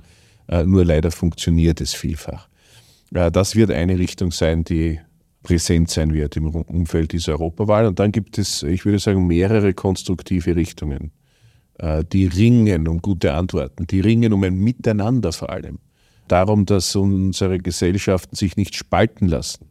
Äh, 0.48 0.64
nur 0.66 0.86
leider 0.86 1.12
funktioniert 1.12 1.82
es 1.82 1.94
vielfach. 1.94 2.50
Das 3.10 3.56
wird 3.56 3.72
eine 3.72 3.98
Richtung 3.98 4.32
sein, 4.32 4.66
die 4.66 5.00
präsent 5.42 5.90
sein 5.90 6.14
wird 6.14 6.36
im 6.36 6.48
Umfeld 6.48 7.14
dieser 7.14 7.34
Europawahl. 7.34 7.86
Und 7.86 8.00
dann 8.00 8.12
gibt 8.12 8.38
es, 8.38 8.64
ich 8.64 8.84
würde 8.84 9.00
sagen, 9.00 9.28
mehrere 9.28 9.74
konstruktive 9.74 10.58
Richtungen, 10.58 11.06
äh, 11.06 11.17
die 12.12 12.26
ringen 12.26 12.88
um 12.88 13.02
gute 13.02 13.34
Antworten, 13.34 13.86
die 13.86 14.00
ringen 14.00 14.34
um 14.34 14.44
ein 14.44 14.56
Miteinander 14.56 15.32
vor 15.32 15.50
allem. 15.52 15.80
Darum, 16.28 16.66
dass 16.66 16.96
unsere 16.96 17.60
Gesellschaften 17.60 18.36
sich 18.36 18.58
nicht 18.58 18.76
spalten 18.76 19.28
lassen. 19.28 19.66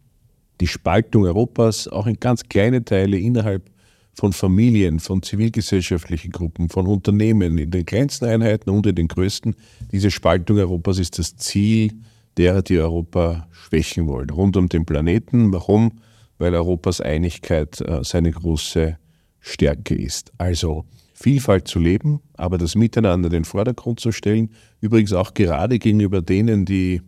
Die 0.61 0.67
Spaltung 0.67 1.25
Europas 1.25 1.87
auch 1.89 2.07
in 2.07 2.19
ganz 2.19 2.45
kleine 2.49 2.85
Teile 2.85 3.19
innerhalb 3.19 3.71
von 4.15 4.33
Familien, 4.33 4.99
von 4.99 5.23
zivilgesellschaftlichen 5.23 6.31
Gruppen, 6.33 6.71
von 6.71 6.87
Unternehmen, 6.87 7.59
in 7.59 7.71
den 7.71 7.85
kleinsten 7.85 8.25
Einheiten 8.25 8.71
und 8.71 8.87
in 8.87 8.95
den 8.95 9.09
größten. 9.09 9.55
Diese 9.93 10.11
Spaltung 10.11 10.57
Europas 10.57 10.99
ist 10.99 11.19
das 11.19 11.37
Ziel 11.37 11.93
derer, 12.39 12.63
die 12.63 12.79
Europa 12.79 13.47
schwächen 13.51 14.07
wollen, 14.07 14.31
rund 14.31 14.57
um 14.57 14.71
den 14.71 14.87
Planeten. 14.87 15.53
Warum? 15.53 16.01
Weil 16.39 16.55
Europas 16.55 17.03
Einigkeit 17.03 17.81
äh, 17.83 18.03
seine 18.03 18.31
große 18.31 18.97
Stärke 19.41 19.95
ist. 19.95 20.33
Also 20.39 20.87
Vielfalt 21.19 21.67
zu 21.67 21.79
leben, 21.79 22.21
aber 22.35 22.59
das 22.59 22.75
Miteinander 22.75 23.29
in 23.29 23.33
den 23.33 23.45
Vordergrund 23.45 24.01
zu 24.01 24.13
stellen. 24.13 24.51
Übrigens 24.81 25.13
auch 25.13 25.35
gerade 25.35 25.79
gegenüber 25.79 26.21
denen, 26.21 26.65
die 26.65 27.01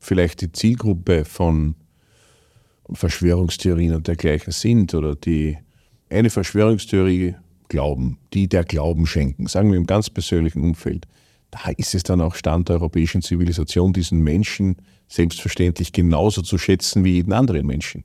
vielleicht 0.00 0.40
die 0.40 0.50
Zielgruppe 0.52 1.24
von 1.24 1.76
Verschwörungstheorien 2.92 3.94
und 3.94 4.08
dergleichen 4.08 4.52
sind 4.52 4.92
oder 4.94 5.14
die 5.14 5.56
eine 6.10 6.28
Verschwörungstheorie 6.28 7.36
glauben, 7.68 8.18
die 8.34 8.48
der 8.48 8.64
Glauben 8.64 9.06
schenken, 9.06 9.46
sagen 9.46 9.70
wir 9.70 9.78
im 9.78 9.86
ganz 9.86 10.10
persönlichen 10.10 10.62
Umfeld 10.62 11.06
da 11.52 11.70
ist 11.76 11.94
es 11.94 12.02
dann 12.02 12.22
auch 12.22 12.34
Stand 12.34 12.70
der 12.70 12.76
europäischen 12.76 13.20
Zivilisation, 13.20 13.92
diesen 13.92 14.20
Menschen 14.20 14.76
selbstverständlich 15.06 15.92
genauso 15.92 16.40
zu 16.40 16.56
schätzen 16.56 17.04
wie 17.04 17.12
jeden 17.12 17.32
anderen 17.34 17.66
Menschen. 17.66 18.04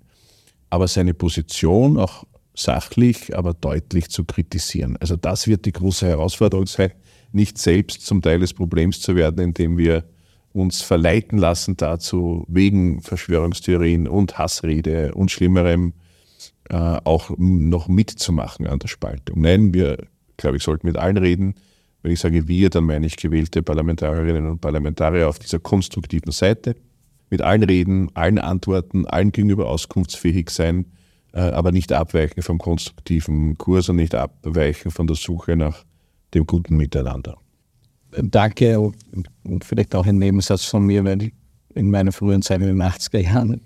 Aber 0.70 0.88
seine 0.90 1.14
Position 1.14 1.98
auch 1.98 2.26
sachlich, 2.60 3.38
aber 3.38 3.54
deutlich 3.54 4.10
zu 4.10 4.26
kritisieren. 4.26 4.98
Also 5.00 5.16
das 5.16 5.48
wird 5.48 5.66
die 5.66 5.72
große 5.72 6.08
Herausforderung 6.08 6.66
sein, 6.66 6.92
nicht 7.32 7.58
selbst 7.58 8.06
zum 8.06 8.22
Teil 8.22 8.40
des 8.40 8.54
Problems 8.54 9.02
zu 9.02 9.16
werden, 9.16 9.40
indem 9.40 9.78
wir 9.78 10.06
uns 10.54 10.82
verleiten 10.82 11.38
lassen 11.38 11.78
dazu, 11.78 12.46
wegen 12.48 13.02
Verschwörungstheorien 13.02 14.08
und 14.08 14.38
Hassrede 14.38 15.14
und 15.14 15.30
Schlimmerem 15.30 15.94
äh, 16.70 16.76
auch 16.76 17.32
noch 17.38 17.88
mitzumachen 17.88 18.66
an 18.68 18.80
der 18.80 18.88
Spaltung. 18.88 19.42
Nein, 19.42 19.74
wir, 19.74 19.98
glaube 20.38 20.58
ich, 20.58 20.64
sollten 20.64 20.88
mit 20.88 20.98
allen 20.98 21.18
reden, 21.18 21.56
wenn 22.02 22.12
ich 22.12 22.20
sage 22.20 22.48
wir, 22.48 22.70
dann 22.70 22.86
meine 22.86 23.06
ich 23.06 23.18
gewählte 23.18 23.62
Parlamentarierinnen 23.62 24.50
und 24.50 24.62
Parlamentarier 24.62 25.28
auf 25.28 25.40
dieser 25.40 25.60
konstruktiven 25.60 26.32
Seite. 26.32 26.76
Mit 27.30 27.42
allen 27.42 27.64
reden, 27.64 28.10
allen 28.16 28.40
antworten, 28.40 29.06
allen 29.06 29.32
gegenüber 29.32 29.68
auskunftsfähig 29.68 30.50
sein, 30.50 30.86
aber 31.34 31.72
nicht 31.72 31.91
abweichen 31.91 32.41
vom 32.41 32.57
konstruktiven 32.57 33.57
Kurs 33.57 33.89
und 33.89 33.98
nicht 33.98 34.15
abweichen 34.15 34.91
von 34.91 35.07
der 35.07 35.15
Suche 35.15 35.55
nach 35.55 35.84
dem 36.34 36.46
guten 36.46 36.77
Miteinander. 36.77 37.38
Danke 38.12 38.79
und 38.79 39.63
vielleicht 39.63 39.93
auch 39.93 40.05
ein 40.05 40.17
Nebensatz 40.17 40.65
von 40.65 40.86
mir, 40.86 41.03
weil 41.03 41.22
ich 41.22 41.34
in 41.75 41.91
meiner 41.91 42.12
frühen 42.12 42.41
Zeit 42.41 42.62
in 42.62 42.67
den 42.67 42.81
80er 42.81 43.19
Jahren 43.19 43.62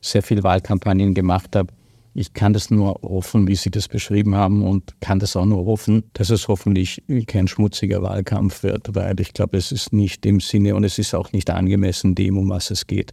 sehr 0.00 0.22
viele 0.22 0.42
Wahlkampagnen 0.42 1.14
gemacht 1.14 1.54
habe 1.54 1.72
ich 2.18 2.32
kann 2.32 2.54
das 2.54 2.70
nur 2.70 2.94
hoffen, 3.02 3.46
wie 3.46 3.56
Sie 3.56 3.70
das 3.70 3.88
beschrieben 3.88 4.34
haben 4.34 4.62
und 4.62 4.98
kann 5.02 5.18
das 5.18 5.36
auch 5.36 5.44
nur 5.44 5.66
hoffen, 5.66 6.04
dass 6.14 6.30
es 6.30 6.48
hoffentlich 6.48 7.02
kein 7.26 7.46
schmutziger 7.46 8.00
Wahlkampf 8.00 8.62
wird, 8.62 8.94
weil 8.94 9.20
ich 9.20 9.34
glaube, 9.34 9.58
es 9.58 9.70
ist 9.70 9.92
nicht 9.92 10.24
im 10.24 10.40
Sinne 10.40 10.74
und 10.74 10.84
es 10.84 10.98
ist 10.98 11.14
auch 11.14 11.32
nicht 11.32 11.50
angemessen 11.50 12.14
dem, 12.14 12.38
um 12.38 12.48
was 12.48 12.70
es 12.70 12.86
geht. 12.86 13.12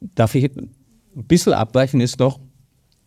Darf 0.00 0.36
ich 0.36 0.56
ein 0.56 0.70
bisschen 1.26 1.54
abweichen 1.54 2.00
ist 2.00 2.20
noch, 2.20 2.38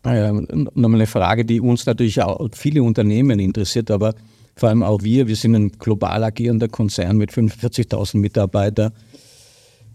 nochmal 0.04 0.94
eine 0.94 1.06
Frage, 1.06 1.44
die 1.44 1.60
uns 1.60 1.86
natürlich 1.86 2.22
auch 2.22 2.48
viele 2.52 2.82
Unternehmen 2.82 3.38
interessiert, 3.38 3.90
aber 3.90 4.14
vor 4.56 4.68
allem 4.68 4.82
auch 4.82 5.02
wir. 5.02 5.28
Wir 5.28 5.36
sind 5.36 5.54
ein 5.54 5.72
global 5.72 6.24
agierender 6.24 6.68
Konzern 6.68 7.16
mit 7.16 7.30
45.000 7.30 8.18
Mitarbeitern 8.18 8.92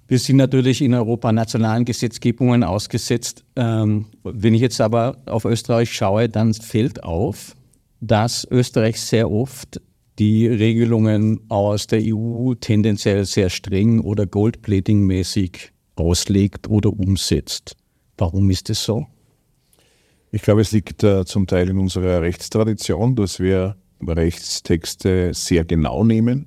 wir 0.07 0.19
sind 0.19 0.37
natürlich 0.37 0.81
in 0.81 0.93
Europa 0.93 1.31
nationalen 1.31 1.83
Gesetzgebungen 1.83 2.63
ausgesetzt. 2.63 3.43
Ähm, 3.55 4.05
wenn 4.23 4.53
ich 4.53 4.61
jetzt 4.61 4.79
aber 4.79 5.17
auf 5.25 5.43
Österreich 5.43 5.91
schaue, 5.91 6.29
dann 6.29 6.53
fällt 6.53 7.03
auf, 7.03 7.55
dass 7.99 8.47
Österreich 8.49 9.01
sehr 9.01 9.29
oft 9.29 9.81
die 10.17 10.47
Regelungen 10.47 11.41
aus 11.49 11.87
der 11.87 12.01
EU 12.03 12.53
tendenziell 12.55 13.25
sehr 13.25 13.49
streng 13.49 13.99
oder 13.99 14.25
Goldplating-mäßig 14.25 15.71
auslegt 15.95 16.69
oder 16.69 16.91
umsetzt. 16.91 17.75
Warum 18.17 18.49
ist 18.49 18.69
es 18.69 18.83
so? 18.83 19.07
Ich 20.37 20.43
glaube, 20.43 20.61
es 20.61 20.71
liegt 20.71 21.03
äh, 21.03 21.25
zum 21.25 21.47
Teil 21.47 21.67
in 21.67 21.79
unserer 21.79 22.21
Rechtstradition, 22.21 23.15
dass 23.15 23.39
wir 23.39 23.75
Rechtstexte 23.99 25.33
sehr 25.33 25.65
genau 25.65 26.03
nehmen 26.03 26.45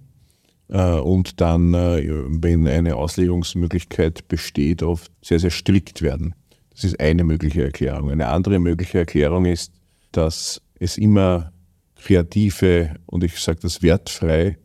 äh, 0.69 0.93
und 0.93 1.41
dann, 1.41 1.75
äh, 1.75 2.01
wenn 2.29 2.69
eine 2.69 2.95
Auslegungsmöglichkeit 2.95 4.29
besteht, 4.29 4.85
oft 4.85 5.11
sehr, 5.23 5.41
sehr 5.41 5.51
strikt 5.51 6.03
werden. 6.03 6.37
Das 6.71 6.85
ist 6.85 7.01
eine 7.01 7.25
mögliche 7.25 7.65
Erklärung. 7.65 8.13
Eine 8.13 8.29
andere 8.29 8.61
mögliche 8.61 8.99
Erklärung 8.99 9.45
ist, 9.45 9.73
dass 10.13 10.63
es 10.79 10.97
immer 10.97 11.53
kreative 11.97 12.95
und 13.07 13.25
ich 13.25 13.41
sage 13.41 13.59
das 13.61 13.83
wertfrei 13.83 14.57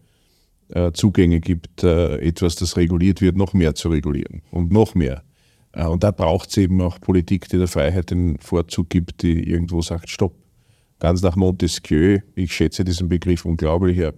äh, 0.70 0.92
Zugänge 0.92 1.40
gibt, 1.40 1.84
etwas, 1.84 2.58
das 2.58 2.78
reguliert 2.78 3.22
wird, 3.22 3.38
noch 3.38 3.54
mehr 3.54 3.74
zu 3.74 3.90
regulieren 3.90 4.44
und 4.52 4.72
noch 4.72 4.94
mehr. 4.94 5.24
Und 5.76 6.04
da 6.04 6.12
braucht 6.12 6.50
es 6.50 6.58
eben 6.58 6.82
auch 6.82 7.02
Politik, 7.02 7.50
die 7.50 7.58
der 7.58 7.68
Freiheit 7.68 8.12
den 8.12 8.38
Vorzug 8.40 8.90
gibt, 8.90 9.22
die 9.24 9.50
irgendwo 9.50 9.82
sagt, 9.82 10.10
stopp. 10.10 10.34
Ganz 11.00 11.22
nach 11.22 11.36
Montesquieu, 11.36 12.20
ich 12.36 12.54
schätze 12.54 12.86
diesen 12.86 13.10
Begriff 13.10 13.44
unglaublich, 13.44 13.98
er 13.98 14.14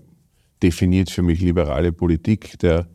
definiert 0.61 1.09
für 1.09 1.23
mich 1.23 1.41
liberale 1.41 1.91
Politik, 1.91 2.59
der 2.59 2.87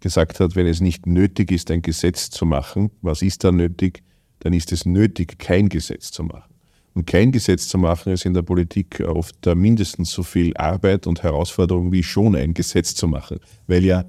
gesagt 0.00 0.40
hat, 0.40 0.54
wenn 0.54 0.66
es 0.66 0.82
nicht 0.82 1.06
nötig 1.06 1.50
ist, 1.50 1.70
ein 1.70 1.80
Gesetz 1.80 2.28
zu 2.28 2.44
machen, 2.44 2.90
was 3.00 3.22
ist 3.22 3.42
da 3.42 3.50
nötig? 3.50 4.02
Dann 4.40 4.52
ist 4.52 4.72
es 4.72 4.84
nötig, 4.84 5.38
kein 5.38 5.70
Gesetz 5.70 6.10
zu 6.10 6.22
machen. 6.24 6.52
Und 6.92 7.06
kein 7.06 7.32
Gesetz 7.32 7.68
zu 7.68 7.78
machen 7.78 8.12
ist 8.12 8.26
in 8.26 8.34
der 8.34 8.42
Politik 8.42 9.00
oft 9.00 9.46
mindestens 9.46 10.10
so 10.10 10.22
viel 10.22 10.54
Arbeit 10.56 11.06
und 11.06 11.22
Herausforderung 11.22 11.90
wie 11.90 12.02
schon 12.02 12.36
ein 12.36 12.52
Gesetz 12.52 12.94
zu 12.94 13.08
machen, 13.08 13.40
weil 13.66 13.84
ja 13.84 14.04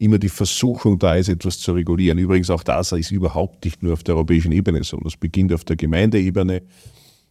immer 0.00 0.18
die 0.18 0.30
Versuchung 0.30 0.98
da 0.98 1.14
ist, 1.14 1.28
etwas 1.28 1.58
zu 1.58 1.72
regulieren. 1.72 2.16
Übrigens 2.18 2.48
auch 2.48 2.62
das 2.62 2.92
ist 2.92 3.10
überhaupt 3.10 3.64
nicht 3.66 3.82
nur 3.82 3.92
auf 3.92 4.02
der 4.02 4.14
europäischen 4.14 4.50
Ebene 4.50 4.82
so. 4.82 4.96
Das 4.96 5.16
beginnt 5.16 5.52
auf 5.52 5.64
der 5.64 5.76
Gemeindeebene. 5.76 6.62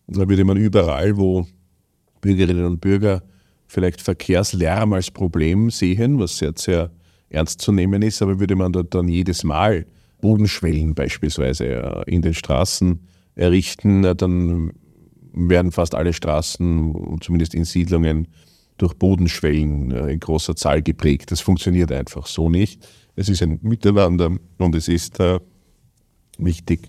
Da 0.07 0.29
würde 0.29 0.45
man 0.45 0.55
überall, 0.55 1.17
wo 1.17 1.47
Bürgerinnen 2.21 2.65
und 2.65 2.79
Bürger 2.79 3.23
vielleicht 3.65 4.01
Verkehrslärm 4.01 4.93
als 4.93 5.09
Problem 5.09 5.71
sehen, 5.71 6.19
was 6.19 6.37
sehr, 6.37 6.53
sehr 6.55 6.91
ernst 7.29 7.59
zu 7.61 7.71
nehmen 7.71 8.03
ist, 8.03 8.21
aber 8.21 8.39
würde 8.39 8.55
man 8.55 8.71
dort 8.71 8.93
dann 8.93 9.07
jedes 9.07 9.43
Mal 9.43 9.87
Bodenschwellen 10.21 10.93
beispielsweise 10.93 11.65
äh, 11.65 12.03
in 12.05 12.21
den 12.21 12.35
Straßen 12.35 12.99
errichten, 13.33 14.03
dann 14.17 14.73
werden 15.33 15.71
fast 15.71 15.95
alle 15.95 16.13
Straßen, 16.13 17.17
zumindest 17.21 17.55
in 17.55 17.65
Siedlungen, 17.65 18.27
durch 18.79 18.95
Bodenschwellen 18.95 19.91
äh, 19.91 20.11
in 20.11 20.19
großer 20.19 20.55
Zahl 20.55 20.81
geprägt. 20.81 21.31
Das 21.31 21.41
funktioniert 21.41 21.91
einfach 21.91 22.25
so 22.25 22.49
nicht. 22.49 22.87
Es 23.15 23.29
ist 23.29 23.43
ein 23.43 23.59
Miteinander 23.61 24.31
und 24.57 24.75
es 24.75 24.87
ist 24.87 25.17
wichtig, 26.37 26.87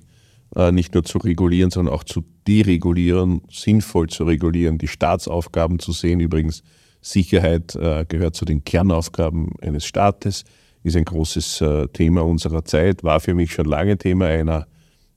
nicht 0.70 0.94
nur 0.94 1.02
zu 1.02 1.18
regulieren, 1.18 1.72
sondern 1.72 1.92
auch 1.92 2.04
zu 2.04 2.24
deregulieren, 2.46 3.42
sinnvoll 3.50 4.08
zu 4.08 4.22
regulieren, 4.22 4.78
die 4.78 4.86
Staatsaufgaben 4.86 5.80
zu 5.80 5.90
sehen. 5.90 6.20
Übrigens, 6.20 6.62
Sicherheit 7.00 7.74
äh, 7.76 8.04
gehört 8.06 8.34
zu 8.34 8.44
den 8.44 8.64
Kernaufgaben 8.64 9.52
eines 9.62 9.84
Staates, 9.84 10.44
ist 10.82 10.96
ein 10.96 11.04
großes 11.04 11.60
äh, 11.60 11.88
Thema 11.88 12.24
unserer 12.24 12.64
Zeit, 12.64 13.02
war 13.02 13.20
für 13.20 13.34
mich 13.34 13.52
schon 13.52 13.66
lange 13.66 13.96
Thema, 13.98 14.26
einer 14.26 14.66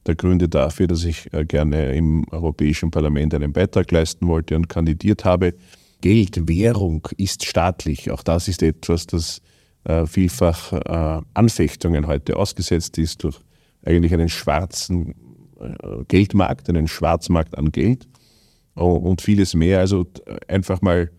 der 0.06 0.16
Gründe 0.16 0.50
dafür, 0.50 0.88
dass 0.88 1.04
ich 1.04 1.32
äh, 1.34 1.46
gerne 1.46 1.96
im 1.96 2.26
Europäischen 2.32 2.92
Parlament 2.92 3.34
einen 3.34 3.54
Beitrag 3.54 3.92
leisten 3.92 4.28
wollte 4.28 4.56
und 4.56 4.70
kandidiert 4.70 5.26
habe. 5.26 5.54
Geld, 6.04 6.50
Währung 6.50 7.08
ist 7.16 7.46
staatlich. 7.46 8.12
Auch 8.12 8.24
das 8.24 8.50
ist 8.50 8.62
etwas, 8.62 9.08
das 9.08 9.42
äh, 9.86 10.06
vielfach 10.06 10.74
äh, 10.74 11.22
Anfechtungen 11.34 12.08
heute 12.08 12.36
ausgesetzt 12.36 12.98
ist 12.98 13.24
durch 13.24 13.40
eigentlich 13.86 14.14
einen 14.14 14.28
schwarzen 14.28 15.16
äh, 15.62 16.04
Geldmarkt, 16.10 16.68
einen 16.68 16.90
Schwarzmarkt 16.90 17.58
an 17.58 17.72
Geld 17.72 18.10
und 18.76 19.22
vieles 19.22 19.54
mehr. 19.54 19.80
Also 19.80 20.06
einfach 20.50 20.82
mal 20.82 21.10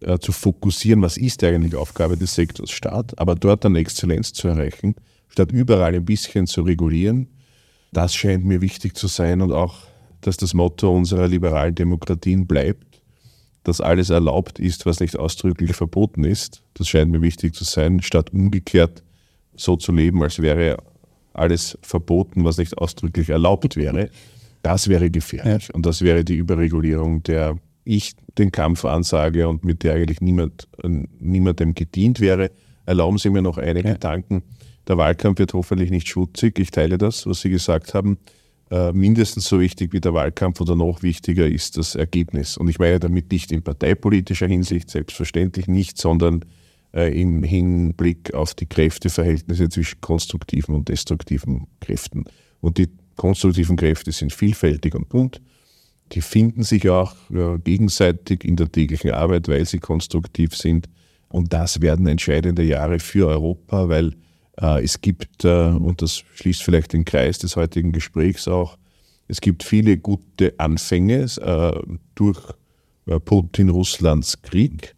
äh, 0.00 0.18
zu 0.18 0.32
fokussieren, 0.32 1.00
was 1.00 1.16
ist 1.16 1.44
eigentlich 1.44 1.70
die 1.70 1.76
Aufgabe 1.76 2.16
des 2.16 2.34
Sektors 2.34 2.72
Staat, 2.72 3.16
aber 3.16 3.36
dort 3.36 3.64
dann 3.64 3.76
Exzellenz 3.76 4.32
zu 4.32 4.48
erreichen, 4.48 4.96
statt 5.28 5.52
überall 5.52 5.94
ein 5.94 6.04
bisschen 6.04 6.48
zu 6.48 6.62
regulieren. 6.62 7.28
Das 7.92 8.16
scheint 8.16 8.44
mir 8.44 8.60
wichtig 8.60 8.96
zu 8.96 9.06
sein 9.06 9.42
und 9.42 9.52
auch, 9.52 9.76
dass 10.22 10.38
das 10.38 10.54
Motto 10.54 10.92
unserer 10.92 11.28
liberalen 11.28 11.76
Demokratien 11.76 12.48
bleibt, 12.48 12.93
dass 13.64 13.80
alles 13.80 14.10
erlaubt 14.10 14.58
ist, 14.58 14.86
was 14.86 15.00
nicht 15.00 15.18
ausdrücklich 15.18 15.74
verboten 15.74 16.24
ist. 16.24 16.62
Das 16.74 16.88
scheint 16.88 17.10
mir 17.10 17.22
wichtig 17.22 17.54
zu 17.54 17.64
sein, 17.64 18.00
statt 18.02 18.32
umgekehrt 18.32 19.02
so 19.56 19.76
zu 19.76 19.92
leben, 19.92 20.22
als 20.22 20.40
wäre 20.40 20.76
alles 21.32 21.78
verboten, 21.82 22.44
was 22.44 22.58
nicht 22.58 22.78
ausdrücklich 22.78 23.30
erlaubt 23.30 23.76
wäre. 23.76 24.10
Das 24.62 24.88
wäre 24.88 25.10
gefährlich. 25.10 25.68
Ja. 25.68 25.74
Und 25.74 25.84
das 25.86 26.02
wäre 26.02 26.24
die 26.24 26.36
Überregulierung, 26.36 27.22
der 27.22 27.58
ich 27.84 28.14
den 28.38 28.52
Kampf 28.52 28.84
ansage 28.84 29.48
und 29.48 29.64
mit 29.64 29.82
der 29.82 29.94
eigentlich 29.94 30.20
niemand, 30.20 30.68
niemandem 31.18 31.74
gedient 31.74 32.20
wäre. 32.20 32.50
Erlauben 32.86 33.18
Sie 33.18 33.30
mir 33.30 33.42
noch 33.42 33.58
einige 33.58 33.88
ja. 33.88 33.94
Gedanken. 33.94 34.42
Der 34.88 34.98
Wahlkampf 34.98 35.38
wird 35.38 35.54
hoffentlich 35.54 35.90
nicht 35.90 36.08
schmutzig. 36.08 36.58
Ich 36.58 36.70
teile 36.70 36.98
das, 36.98 37.26
was 37.26 37.40
Sie 37.40 37.50
gesagt 37.50 37.94
haben. 37.94 38.18
Äh, 38.70 38.92
mindestens 38.92 39.46
so 39.46 39.60
wichtig 39.60 39.92
wie 39.92 40.00
der 40.00 40.14
Wahlkampf 40.14 40.60
oder 40.60 40.74
noch 40.74 41.02
wichtiger 41.02 41.46
ist 41.46 41.76
das 41.76 41.94
Ergebnis. 41.94 42.56
Und 42.56 42.68
ich 42.68 42.78
meine 42.78 42.98
damit 42.98 43.30
nicht 43.30 43.52
in 43.52 43.62
parteipolitischer 43.62 44.46
Hinsicht, 44.46 44.90
selbstverständlich 44.90 45.68
nicht, 45.68 45.98
sondern 45.98 46.44
äh, 46.94 47.20
im 47.20 47.42
Hinblick 47.42 48.32
auf 48.32 48.54
die 48.54 48.66
Kräfteverhältnisse 48.66 49.68
zwischen 49.68 50.00
konstruktiven 50.00 50.74
und 50.74 50.88
destruktiven 50.88 51.66
Kräften. 51.80 52.24
Und 52.60 52.78
die 52.78 52.88
konstruktiven 53.16 53.76
Kräfte 53.76 54.12
sind 54.12 54.32
vielfältig 54.32 54.94
und 54.94 55.08
bunt. 55.10 55.42
Die 56.12 56.22
finden 56.22 56.62
sich 56.62 56.88
auch 56.88 57.14
äh, 57.30 57.58
gegenseitig 57.58 58.44
in 58.44 58.56
der 58.56 58.72
täglichen 58.72 59.10
Arbeit, 59.10 59.48
weil 59.48 59.66
sie 59.66 59.78
konstruktiv 59.78 60.56
sind. 60.56 60.88
Und 61.28 61.52
das 61.52 61.80
werden 61.82 62.06
entscheidende 62.06 62.62
Jahre 62.62 62.98
für 62.98 63.28
Europa, 63.28 63.88
weil 63.88 64.14
es 64.56 65.00
gibt, 65.00 65.44
äh, 65.44 65.68
und 65.68 66.02
das 66.02 66.22
schließt 66.34 66.62
vielleicht 66.62 66.92
den 66.92 67.04
Kreis 67.04 67.38
des 67.38 67.56
heutigen 67.56 67.92
Gesprächs 67.92 68.48
auch, 68.48 68.78
es 69.26 69.40
gibt 69.40 69.62
viele 69.62 69.96
gute 69.96 70.54
Anfänge 70.58 71.26
äh, 71.40 71.72
durch 72.14 72.38
Putin-Russlands 73.24 74.42
Krieg, 74.42 74.94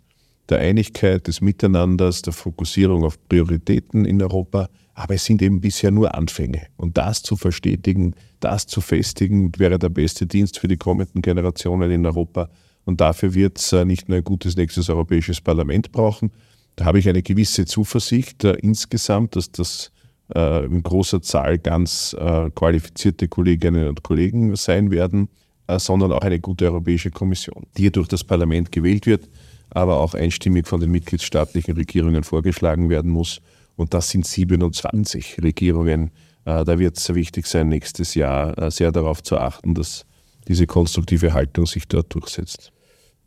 der 0.49 0.59
Einigkeit, 0.59 1.27
des 1.27 1.40
Miteinanders, 1.40 2.23
der 2.23 2.33
Fokussierung 2.33 3.05
auf 3.05 3.19
Prioritäten 3.29 4.05
in 4.05 4.23
Europa. 4.23 4.69
Aber 4.95 5.14
es 5.14 5.25
sind 5.25 5.42
eben 5.42 5.61
bisher 5.61 5.90
nur 5.90 6.14
Anfänge. 6.14 6.66
Und 6.77 6.97
das 6.97 7.23
zu 7.23 7.37
verstetigen, 7.37 8.14
das 8.40 8.66
zu 8.66 8.81
festigen, 8.81 9.53
wäre 9.59 9.79
der 9.79 9.90
beste 9.90 10.27
Dienst 10.27 10.59
für 10.59 10.69
die 10.69 10.77
kommenden 10.77 11.21
Generationen 11.21 11.90
in 11.90 12.07
Europa. 12.07 12.49
Und 12.85 13.01
dafür 13.01 13.35
wird 13.35 13.59
es 13.59 13.73
nicht 13.85 14.09
nur 14.09 14.19
ein 14.19 14.25
gutes 14.25 14.57
nächstes 14.57 14.88
Europäisches 14.88 15.40
Parlament 15.40 15.92
brauchen, 15.92 16.31
da 16.77 16.85
habe 16.85 16.99
ich 16.99 17.09
eine 17.09 17.23
gewisse 17.23 17.65
Zuversicht 17.65 18.45
äh, 18.45 18.53
insgesamt, 18.53 19.35
dass 19.35 19.51
das 19.51 19.91
äh, 20.35 20.65
in 20.67 20.83
großer 20.83 21.23
Zahl 21.23 21.59
ganz 21.59 22.15
äh, 22.19 22.51
qualifizierte 22.51 23.29
Kolleginnen 23.29 23.89
und 23.89 24.03
Kollegen 24.03 24.55
sein 24.57 24.91
werden, 24.91 25.29
äh, 25.67 25.79
sondern 25.79 26.12
auch 26.12 26.21
eine 26.21 26.39
gute 26.39 26.67
Europäische 26.67 27.11
Kommission, 27.11 27.67
die 27.77 27.91
durch 27.91 28.09
das 28.09 28.25
Parlament 28.25 28.73
gewählt 28.73 29.07
wird, 29.07 29.29
aber 29.71 29.99
auch 30.01 30.15
einstimmig 30.15 30.67
von 30.67 30.81
den 30.81 30.91
mitgliedstaatlichen 30.91 31.75
Regierungen 31.75 32.25
vorgeschlagen 32.25 32.91
werden 32.91 33.11
muss. 33.11 33.41
Und 33.77 33.95
das 33.95 34.11
sind 34.11 34.27
27 34.27 35.39
Regierungen. 35.43 36.11
Äh, 36.45 36.65
da 36.65 36.79
wird 36.79 36.99
es 36.99 37.05
sehr 37.05 37.15
wichtig 37.15 37.47
sein, 37.47 37.69
nächstes 37.69 38.15
Jahr 38.15 38.57
äh, 38.59 38.71
sehr 38.71 38.93
darauf 38.93 39.23
zu 39.23 39.39
achten, 39.39 39.75
dass 39.75 40.05
diese 40.47 40.67
konstruktive 40.67 41.33
Haltung 41.33 41.67
sich 41.67 41.89
dort 41.89 42.15
durchsetzt. 42.15 42.73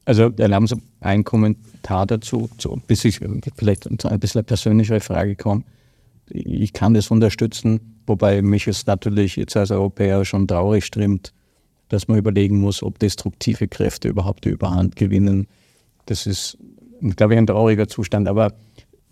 Also 0.09 0.31
erlauben 0.37 0.65
Sie 0.65 0.75
einen 1.01 1.23
Kommentar 1.23 2.07
dazu, 2.07 2.49
so, 2.57 2.79
bis 2.87 3.05
ich 3.05 3.19
vielleicht 3.55 3.87
ein 3.87 4.19
bisschen 4.19 4.43
persönlichere 4.43 5.01
Frage 5.01 5.35
komme. 5.35 5.63
Ich 6.31 6.73
kann 6.73 6.95
das 6.95 7.11
unterstützen, 7.11 8.01
wobei 8.07 8.41
mich 8.41 8.67
es 8.67 8.87
natürlich 8.87 9.35
jetzt 9.35 9.55
als 9.55 9.69
Europäer 9.69 10.25
schon 10.25 10.47
traurig 10.47 10.83
stimmt, 10.83 11.31
dass 11.89 12.07
man 12.07 12.17
überlegen 12.17 12.59
muss, 12.59 12.81
ob 12.81 12.97
destruktive 12.97 13.67
Kräfte 13.67 14.07
überhaupt 14.07 14.45
die 14.45 14.49
Überhand 14.49 14.95
gewinnen. 14.95 15.45
Das 16.07 16.25
ist, 16.25 16.57
glaube 17.15 17.35
ich, 17.35 17.37
ein 17.37 17.45
trauriger 17.45 17.87
Zustand. 17.87 18.27
Aber 18.27 18.55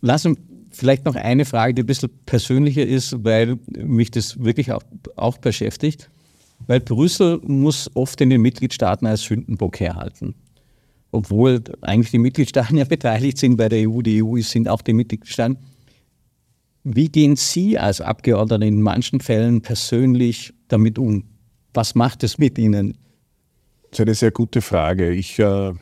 lassen 0.02 0.36
vielleicht 0.72 1.06
noch 1.06 1.16
eine 1.16 1.46
Frage, 1.46 1.76
die 1.76 1.84
ein 1.84 1.86
bisschen 1.86 2.10
persönlicher 2.26 2.88
ist, 2.88 3.24
weil 3.24 3.60
mich 3.68 4.10
das 4.10 4.44
wirklich 4.44 4.72
auch, 4.72 4.82
auch 5.16 5.38
beschäftigt. 5.38 6.10
Weil 6.66 6.80
Brüssel 6.80 7.40
muss 7.46 7.88
oft 7.94 8.20
in 8.20 8.32
den 8.32 8.42
Mitgliedstaaten 8.42 9.06
als 9.06 9.22
Sündenbock 9.22 9.80
herhalten 9.80 10.34
obwohl 11.12 11.64
eigentlich 11.82 12.12
die 12.12 12.20
Mitgliedstaaten 12.20 12.78
ja 12.78 12.86
beteiligt 12.86 13.38
sind 13.38 13.58
bei 13.58 13.70
der 13.70 13.90
EU, 13.90 14.02
die 14.02 14.24
EU 14.24 14.40
sind 14.42 14.68
auch 14.68 14.82
die 14.82 14.94
Mitgliedstaaten. 14.94 15.58
Wie 16.84 17.10
gehen 17.10 17.36
Sie 17.36 17.78
als 17.78 18.00
Abgeordneter 18.00 18.66
in 18.66 18.82
manchen 18.82 19.20
Fällen 19.20 19.62
persönlich 19.62 20.54
damit 20.70 20.98
um? 20.98 21.26
Was 21.74 21.96
macht 21.96 22.24
es 22.24 22.38
mit 22.38 22.58
Ihnen? 22.58 22.98
Das 23.92 24.00
ist 24.00 24.02
eine 24.02 24.16
sehr 24.16 24.32
gute 24.32 24.62
Frage. 24.62 25.12
Ich 25.12 25.38
äh, 25.40 25.74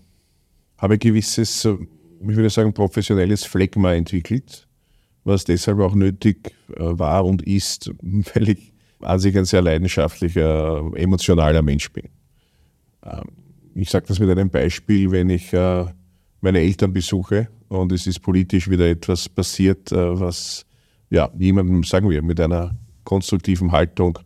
habe 0.77 0.97
gewisses, 0.97 1.65
ich 1.65 2.35
würde 2.35 2.49
sagen, 2.49 2.73
professionelles 2.73 3.43
Phlegma 3.43 3.93
entwickelt, 3.93 4.67
was 5.23 5.43
deshalb 5.43 5.79
auch 5.79 5.93
nötig 5.93 6.53
äh, 6.75 6.79
war 6.79 7.25
und 7.25 7.43
ist, 7.43 7.91
weil 8.01 8.49
ich 8.49 8.73
an 9.01 9.19
sich 9.19 9.37
ein 9.37 9.45
sehr 9.45 9.61
leidenschaftlicher, 9.61 10.91
emotionaler 10.95 11.61
Mensch 11.61 11.91
bin. 11.91 12.09
Ähm, 13.03 13.44
ich 13.75 13.89
sage 13.89 14.05
das 14.07 14.19
mit 14.19 14.29
einem 14.29 14.49
Beispiel, 14.49 15.11
wenn 15.11 15.29
ich 15.29 15.51
äh, 15.53 15.85
meine 16.41 16.59
Eltern 16.59 16.93
besuche 16.93 17.49
und 17.67 17.91
es 17.91 18.07
ist 18.07 18.21
politisch 18.21 18.69
wieder 18.69 18.89
etwas 18.89 19.27
passiert, 19.27 19.91
äh, 19.91 20.19
was 20.19 20.65
ja, 21.09 21.29
jemandem, 21.37 21.83
sagen 21.83 22.09
wir, 22.09 22.21
mit 22.21 22.39
einer 22.39 22.75
konstruktiven 23.03 23.71
Haltung 23.71 24.17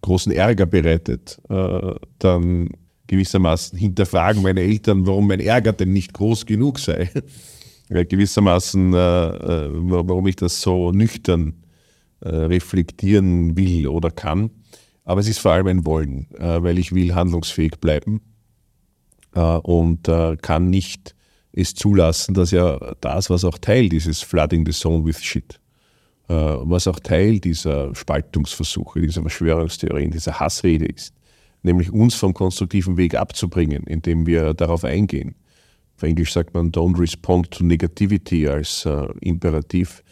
großen 0.00 0.32
Ärger 0.32 0.66
bereitet, 0.66 1.38
äh, 1.48 1.94
dann 2.18 2.70
gewissermaßen 3.06 3.78
hinterfragen 3.78 4.42
meine 4.42 4.60
Eltern, 4.60 5.06
warum 5.06 5.28
mein 5.28 5.40
Ärger 5.40 5.72
denn 5.72 5.92
nicht 5.92 6.12
groß 6.14 6.46
genug 6.46 6.78
sei. 6.78 7.10
gewissermaßen, 7.88 8.92
äh, 8.92 9.26
äh, 9.28 9.70
warum 9.72 10.26
ich 10.26 10.36
das 10.36 10.60
so 10.60 10.92
nüchtern 10.92 11.54
äh, 12.20 12.28
reflektieren 12.28 13.56
will 13.56 13.86
oder 13.86 14.10
kann. 14.10 14.50
Aber 15.04 15.20
es 15.20 15.28
ist 15.28 15.38
vor 15.38 15.52
allem 15.52 15.68
ein 15.68 15.86
Wollen, 15.86 16.26
weil 16.38 16.76
ich 16.76 16.92
will 16.92 17.14
handlungsfähig 17.14 17.80
bleiben 17.80 18.20
und 19.34 20.08
äh, 20.08 20.36
kann 20.36 20.70
nicht 20.70 21.14
es 21.52 21.74
zulassen, 21.74 22.34
dass 22.34 22.50
ja 22.50 22.78
das, 23.00 23.30
was 23.30 23.44
auch 23.44 23.58
Teil 23.58 23.88
dieses 23.88 24.20
Flooding 24.20 24.64
the 24.64 24.72
Zone 24.72 25.04
with 25.04 25.22
Shit, 25.22 25.60
äh, 26.28 26.34
was 26.34 26.86
auch 26.86 27.00
Teil 27.00 27.40
dieser 27.40 27.94
Spaltungsversuche, 27.94 29.00
dieser 29.00 29.22
Verschwörungstheorien, 29.22 30.10
dieser 30.10 30.38
Hassrede 30.38 30.86
ist, 30.86 31.14
nämlich 31.62 31.90
uns 31.90 32.14
vom 32.14 32.34
konstruktiven 32.34 32.96
Weg 32.96 33.14
abzubringen, 33.14 33.84
indem 33.84 34.26
wir 34.26 34.54
darauf 34.54 34.84
eingehen. 34.84 35.34
Auf 35.96 36.04
Englisch 36.04 36.32
sagt 36.32 36.54
man 36.54 36.70
don't 36.70 36.98
respond 36.98 37.50
to 37.50 37.64
negativity 37.64 38.46
als 38.46 38.84
äh, 38.84 39.08
Imperativ. 39.20 40.04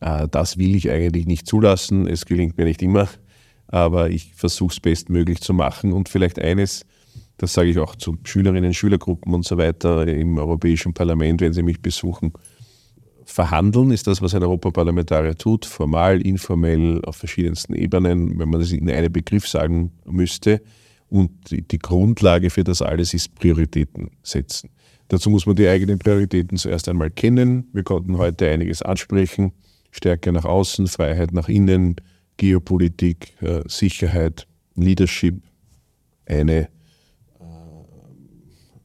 Äh, 0.00 0.26
das 0.30 0.56
will 0.56 0.74
ich 0.74 0.90
eigentlich 0.90 1.26
nicht 1.26 1.46
zulassen. 1.46 2.06
Es 2.06 2.24
gelingt 2.24 2.56
mir 2.56 2.64
nicht 2.64 2.80
immer, 2.80 3.08
aber 3.66 4.08
ich 4.08 4.32
versuche 4.34 4.72
es 4.72 4.80
bestmöglich 4.80 5.42
zu 5.42 5.52
machen 5.52 5.92
und 5.92 6.08
vielleicht 6.08 6.38
eines 6.38 6.86
das 7.36 7.52
sage 7.52 7.70
ich 7.70 7.78
auch 7.78 7.96
zu 7.96 8.16
Schülerinnen, 8.24 8.74
Schülergruppen 8.74 9.34
und 9.34 9.44
so 9.44 9.58
weiter 9.58 10.06
im 10.06 10.38
Europäischen 10.38 10.94
Parlament, 10.94 11.40
wenn 11.40 11.52
sie 11.52 11.62
mich 11.62 11.80
besuchen. 11.80 12.32
Verhandeln 13.24 13.90
ist 13.90 14.06
das, 14.06 14.20
was 14.22 14.34
ein 14.34 14.42
Europaparlamentarier 14.42 15.34
tut, 15.34 15.64
formal, 15.64 16.20
informell, 16.20 17.02
auf 17.04 17.16
verschiedensten 17.16 17.74
Ebenen, 17.74 18.38
wenn 18.38 18.48
man 18.48 18.60
das 18.60 18.70
in 18.70 18.88
einem 18.90 19.12
Begriff 19.12 19.48
sagen 19.48 19.92
müsste. 20.04 20.60
Und 21.08 21.30
die 21.50 21.78
Grundlage 21.78 22.50
für 22.50 22.64
das 22.64 22.82
alles 22.82 23.14
ist 23.14 23.34
Prioritäten 23.34 24.10
setzen. 24.22 24.70
Dazu 25.08 25.30
muss 25.30 25.46
man 25.46 25.56
die 25.56 25.68
eigenen 25.68 25.98
Prioritäten 25.98 26.58
zuerst 26.58 26.88
einmal 26.88 27.10
kennen. 27.10 27.68
Wir 27.72 27.82
konnten 27.82 28.18
heute 28.18 28.48
einiges 28.50 28.82
ansprechen. 28.82 29.52
Stärke 29.90 30.32
nach 30.32 30.44
außen, 30.44 30.86
Freiheit 30.88 31.32
nach 31.32 31.48
innen, 31.48 31.96
Geopolitik, 32.36 33.40
äh, 33.42 33.62
Sicherheit, 33.68 34.46
Leadership, 34.74 35.40
eine 36.26 36.68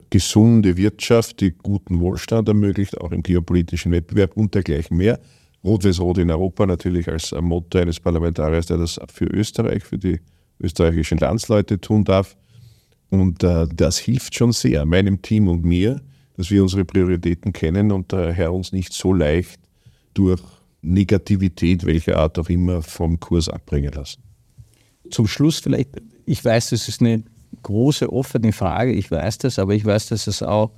gesunde 0.09 0.77
Wirtschaft, 0.77 1.39
die 1.41 1.51
guten 1.51 1.99
Wohlstand 1.99 2.47
ermöglicht, 2.47 2.99
auch 2.99 3.11
im 3.11 3.23
geopolitischen 3.23 3.91
Wettbewerb 3.91 4.35
und 4.35 4.53
dergleichen 4.55 4.97
mehr. 4.97 5.19
Rot-Weiß-Rot 5.63 6.19
in 6.19 6.31
Europa 6.31 6.65
natürlich 6.65 7.07
als 7.07 7.33
Motto 7.33 7.77
eines 7.77 7.99
Parlamentariers, 7.99 8.67
der 8.67 8.77
das 8.77 8.99
für 9.13 9.25
Österreich, 9.25 9.83
für 9.83 9.97
die 9.97 10.19
österreichischen 10.59 11.17
Landsleute 11.17 11.79
tun 11.79 12.03
darf. 12.03 12.37
Und 13.09 13.43
äh, 13.43 13.67
das 13.73 13.97
hilft 13.97 14.35
schon 14.35 14.51
sehr, 14.51 14.85
meinem 14.85 15.21
Team 15.21 15.47
und 15.47 15.65
mir, 15.65 16.01
dass 16.37 16.49
wir 16.51 16.61
unsere 16.61 16.85
Prioritäten 16.85 17.51
kennen 17.51 17.91
und 17.91 18.13
daher 18.13 18.53
uns 18.53 18.71
nicht 18.71 18.93
so 18.93 19.13
leicht 19.13 19.59
durch 20.13 20.41
Negativität, 20.81 21.85
welcher 21.85 22.17
Art 22.17 22.39
auch 22.39 22.49
immer, 22.49 22.81
vom 22.81 23.19
Kurs 23.19 23.49
abbringen 23.49 23.91
lassen. 23.93 24.21
Zum 25.09 25.27
Schluss 25.27 25.59
vielleicht, 25.59 25.89
ich 26.25 26.43
weiß, 26.43 26.69
das 26.69 26.87
ist 26.87 27.01
eine 27.01 27.23
große 27.61 28.11
offene 28.11 28.51
Frage. 28.51 28.91
Ich 28.91 29.11
weiß 29.11 29.39
das, 29.39 29.59
aber 29.59 29.73
ich 29.73 29.85
weiß, 29.85 30.07
dass 30.07 30.27
es 30.27 30.43
auch 30.43 30.71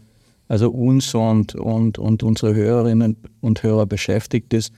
also 0.48 0.70
uns 0.70 1.16
und, 1.16 1.56
und, 1.56 1.98
und 1.98 2.24
unsere 2.24 2.54
Hörerinnen 2.54 3.16
und 3.40 3.64
Hörer 3.64 3.86
beschäftigt 3.86 4.54
ist. 4.54 4.74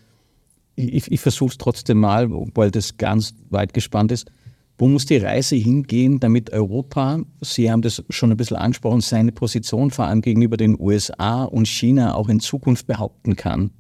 Ich, 0.75 1.11
ich 1.11 1.19
versuche 1.19 1.51
es 1.51 1.57
trotzdem 1.57 1.99
mal, 1.99 2.29
weil 2.29 2.69
das 2.69 2.97
ganz 2.97 3.33
weit 3.49 3.73
gespannt 3.73 4.11
ist. 4.11 4.31
Wo 4.77 4.87
muss 4.87 5.05
die 5.05 5.17
Reise 5.17 5.55
hingehen, 5.55 6.19
damit 6.19 6.51
Europa, 6.51 7.21
Sie 7.41 7.71
haben 7.71 7.81
das 7.81 8.03
schon 8.09 8.31
ein 8.31 8.37
bisschen 8.37 8.57
angesprochen, 8.57 9.01
seine 9.01 9.31
Position 9.31 9.89
vor 9.89 10.05
allem 10.05 10.21
gegenüber 10.21 10.57
den 10.57 10.79
USA 10.79 11.43
und 11.43 11.67
China 11.67 12.15
auch 12.15 12.29
in 12.29 12.39
Zukunft 12.39 12.85
behaupten 12.85 13.35
kann? 13.35 13.71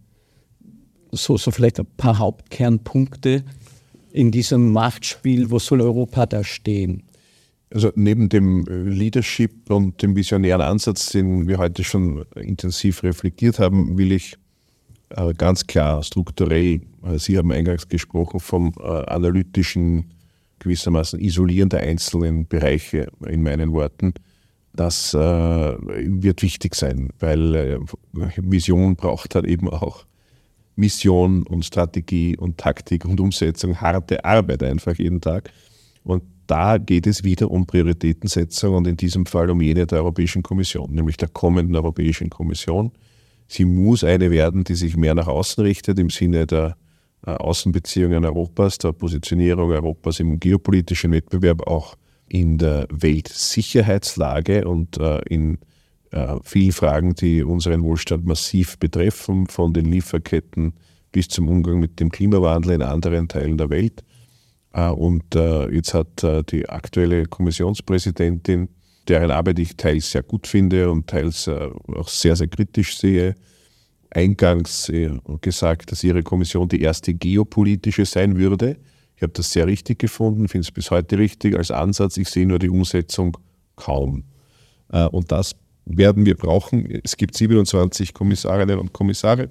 So, 1.11 1.37
so 1.37 1.51
vielleicht 1.51 1.79
ein 1.79 1.87
paar 1.97 2.17
Hauptkernpunkte, 2.17 3.43
in 4.11 4.31
diesem 4.31 4.71
Machtspiel, 4.71 5.51
wo 5.51 5.59
soll 5.59 5.81
Europa 5.81 6.25
da 6.27 6.43
stehen? 6.43 7.03
Also 7.73 7.91
neben 7.95 8.29
dem 8.29 8.65
Leadership 8.65 9.71
und 9.71 9.99
dem 10.03 10.15
visionären 10.15 10.61
Ansatz, 10.61 11.09
den 11.09 11.47
wir 11.47 11.57
heute 11.57 11.83
schon 11.83 12.23
intensiv 12.35 13.01
reflektiert 13.01 13.57
haben, 13.57 13.97
will 13.97 14.11
ich 14.11 14.37
äh, 15.09 15.33
ganz 15.33 15.65
klar 15.65 16.03
strukturell, 16.03 16.81
äh, 17.03 17.17
Sie 17.17 17.35
haben 17.35 17.51
eingangs 17.51 17.87
gesprochen 17.87 18.39
vom 18.39 18.73
äh, 18.79 18.83
analytischen, 18.83 20.13
gewissermaßen 20.59 21.19
Isolieren 21.19 21.69
der 21.69 21.81
einzelnen 21.81 22.47
Bereiche 22.47 23.07
in 23.27 23.41
meinen 23.41 23.71
Worten. 23.71 24.13
Das 24.75 25.13
wird 25.13 26.41
wichtig 26.41 26.73
sein, 26.73 27.09
weil 27.19 27.79
Vision 28.11 28.95
braucht 28.95 29.35
halt 29.35 29.45
eben 29.45 29.69
auch 29.69 30.05
Mission 30.75 31.43
und 31.43 31.63
Strategie 31.63 32.35
und 32.35 32.57
Taktik 32.57 33.05
und 33.05 33.19
Umsetzung, 33.19 33.79
harte 33.79 34.25
Arbeit 34.25 34.63
einfach 34.63 34.95
jeden 34.95 35.21
Tag. 35.21 35.51
Und 36.03 36.23
da 36.47 36.77
geht 36.77 37.07
es 37.07 37.23
wieder 37.23 37.49
um 37.49 37.65
Prioritätensetzung 37.65 38.75
und 38.75 38.87
in 38.87 38.97
diesem 38.97 39.25
Fall 39.25 39.49
um 39.49 39.61
jene 39.61 39.85
der 39.87 39.99
Europäischen 39.99 40.43
Kommission, 40.43 40.93
nämlich 40.93 41.17
der 41.17 41.29
kommenden 41.29 41.75
Europäischen 41.75 42.29
Kommission. 42.29 42.91
Sie 43.47 43.65
muss 43.65 44.03
eine 44.03 44.31
werden, 44.31 44.63
die 44.63 44.75
sich 44.75 44.97
mehr 44.97 45.15
nach 45.15 45.27
außen 45.27 45.63
richtet 45.63 45.99
im 45.99 46.09
Sinne 46.09 46.47
der 46.47 46.75
äh, 47.25 47.31
Außenbeziehungen 47.31 48.25
Europas, 48.25 48.77
der 48.77 48.93
Positionierung 48.93 49.71
Europas 49.71 50.19
im 50.19 50.39
geopolitischen 50.39 51.11
Wettbewerb, 51.11 51.67
auch 51.67 51.95
in 52.27 52.57
der 52.57 52.87
Weltsicherheitslage 52.89 54.67
und 54.67 54.97
äh, 54.97 55.21
in 55.29 55.59
äh, 56.11 56.35
vielen 56.43 56.71
Fragen, 56.71 57.15
die 57.15 57.43
unseren 57.43 57.83
Wohlstand 57.83 58.25
massiv 58.25 58.77
betreffen, 58.77 59.47
von 59.47 59.73
den 59.73 59.85
Lieferketten 59.85 60.73
bis 61.11 61.27
zum 61.27 61.47
Umgang 61.47 61.79
mit 61.79 61.99
dem 61.99 62.09
Klimawandel 62.09 62.73
in 62.73 62.81
anderen 62.81 63.27
Teilen 63.27 63.57
der 63.57 63.69
Welt. 63.69 64.03
Äh, 64.73 64.89
und 64.89 65.35
äh, 65.35 65.69
jetzt 65.69 65.93
hat 65.93 66.23
äh, 66.23 66.43
die 66.43 66.67
aktuelle 66.67 67.25
Kommissionspräsidentin, 67.25 68.69
deren 69.07 69.31
Arbeit 69.31 69.59
ich 69.59 69.75
teils 69.77 70.11
sehr 70.11 70.23
gut 70.23 70.47
finde 70.47 70.89
und 70.89 71.07
teils 71.07 71.49
auch 71.49 72.07
sehr, 72.07 72.35
sehr 72.37 72.47
kritisch 72.47 72.97
sehe, 72.97 73.35
eingangs 74.09 74.89
gesagt, 75.41 75.91
dass 75.91 76.05
ihre 76.05 76.23
Kommission 76.23 76.69
die 76.69 76.79
erste 76.79 77.13
geopolitische 77.13 78.05
sein 78.05 78.37
würde. 78.37 78.77
Ich 79.17 79.21
habe 79.21 79.33
das 79.33 79.51
sehr 79.51 79.67
richtig 79.67 79.99
gefunden, 79.99 80.47
finde 80.47 80.65
es 80.65 80.71
bis 80.71 80.89
heute 80.89 81.17
richtig 81.17 81.57
als 81.57 81.69
Ansatz. 81.69 82.15
Ich 82.15 82.29
sehe 82.29 82.47
nur 82.47 82.59
die 82.59 82.69
Umsetzung 82.69 83.35
kaum. 83.75 84.23
Und 85.11 85.33
das 85.33 85.53
werden 85.83 86.25
wir 86.25 86.37
brauchen. 86.37 86.89
Es 87.03 87.17
gibt 87.17 87.35
27 87.35 88.13
Kommissarinnen 88.13 88.79
und 88.79 88.93
Kommissare, 88.93 89.49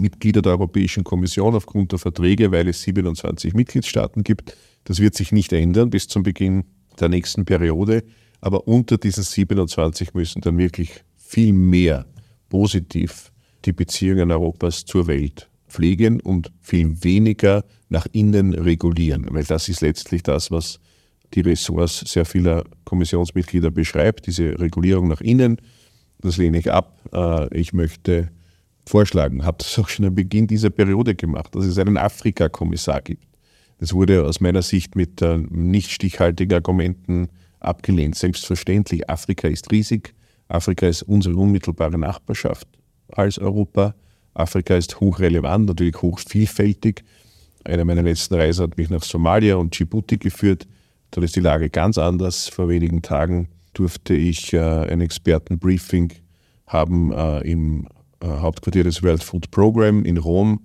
Mitglieder 0.00 0.42
der 0.42 0.52
Europäischen 0.52 1.04
Kommission 1.04 1.54
aufgrund 1.54 1.92
der 1.92 1.98
Verträge, 1.98 2.52
weil 2.52 2.68
es 2.68 2.82
27 2.82 3.54
Mitgliedstaaten 3.54 4.24
gibt. 4.24 4.56
Das 4.84 5.00
wird 5.00 5.14
sich 5.14 5.32
nicht 5.32 5.52
ändern 5.52 5.90
bis 5.90 6.08
zum 6.08 6.22
Beginn 6.22 6.64
der 7.00 7.08
nächsten 7.08 7.44
Periode. 7.44 8.04
Aber 8.40 8.68
unter 8.68 8.98
diesen 8.98 9.24
27 9.24 10.14
müssen 10.14 10.40
dann 10.40 10.58
wirklich 10.58 11.04
viel 11.16 11.52
mehr 11.52 12.06
positiv 12.48 13.32
die 13.64 13.72
Beziehungen 13.72 14.30
Europas 14.30 14.84
zur 14.84 15.06
Welt 15.06 15.48
pflegen 15.68 16.20
und 16.20 16.52
viel 16.60 17.02
weniger 17.04 17.64
nach 17.88 18.06
innen 18.12 18.54
regulieren. 18.54 19.26
Weil 19.30 19.44
das 19.44 19.68
ist 19.68 19.82
letztlich 19.82 20.22
das, 20.22 20.50
was 20.50 20.80
die 21.34 21.40
Ressorts 21.40 22.00
sehr 22.06 22.24
vieler 22.24 22.64
Kommissionsmitglieder 22.84 23.70
beschreibt, 23.70 24.26
diese 24.26 24.58
Regulierung 24.58 25.08
nach 25.08 25.20
innen. 25.20 25.60
Das 26.20 26.36
lehne 26.36 26.58
ich 26.58 26.72
ab. 26.72 26.98
Äh, 27.12 27.58
ich 27.58 27.72
möchte 27.72 28.30
vorschlagen, 28.88 29.44
habe 29.44 29.58
das 29.58 29.78
auch 29.78 29.88
schon 29.88 30.06
am 30.06 30.14
Beginn 30.14 30.46
dieser 30.46 30.70
Periode 30.70 31.14
gemacht, 31.14 31.54
dass 31.54 31.64
es 31.64 31.78
einen 31.78 31.96
Afrika-Kommissar 31.96 33.02
gibt. 33.02 33.24
Das 33.78 33.92
wurde 33.92 34.24
aus 34.24 34.40
meiner 34.40 34.62
Sicht 34.62 34.96
mit 34.96 35.22
äh, 35.22 35.38
nicht 35.38 35.90
stichhaltigen 35.90 36.54
Argumenten 36.54 37.28
abgelehnt. 37.60 38.16
Selbstverständlich, 38.16 39.08
Afrika 39.08 39.48
ist 39.48 39.70
riesig. 39.70 40.14
Afrika 40.48 40.86
ist 40.88 41.02
unsere 41.02 41.36
unmittelbare 41.36 41.98
Nachbarschaft 41.98 42.66
als 43.08 43.38
Europa. 43.38 43.94
Afrika 44.34 44.76
ist 44.76 45.00
hochrelevant, 45.00 45.66
natürlich 45.66 46.00
hochvielfältig. 46.00 47.04
Eine 47.64 47.84
meiner 47.84 48.02
letzten 48.02 48.34
Reisen 48.34 48.64
hat 48.64 48.78
mich 48.78 48.88
nach 48.90 49.02
Somalia 49.02 49.56
und 49.56 49.78
Djibouti 49.78 50.16
geführt. 50.16 50.66
Dort 51.10 51.24
ist 51.24 51.36
die 51.36 51.40
Lage 51.40 51.70
ganz 51.70 51.98
anders. 51.98 52.48
Vor 52.48 52.68
wenigen 52.68 53.02
Tagen 53.02 53.48
durfte 53.74 54.14
ich 54.14 54.52
äh, 54.52 54.58
ein 54.58 55.00
Expertenbriefing 55.00 56.12
haben 56.66 57.12
äh, 57.12 57.40
im 57.40 57.88
Hauptquartier 58.26 58.84
des 58.84 59.02
World 59.02 59.22
Food 59.22 59.50
Program 59.50 60.04
in 60.04 60.18
Rom, 60.18 60.60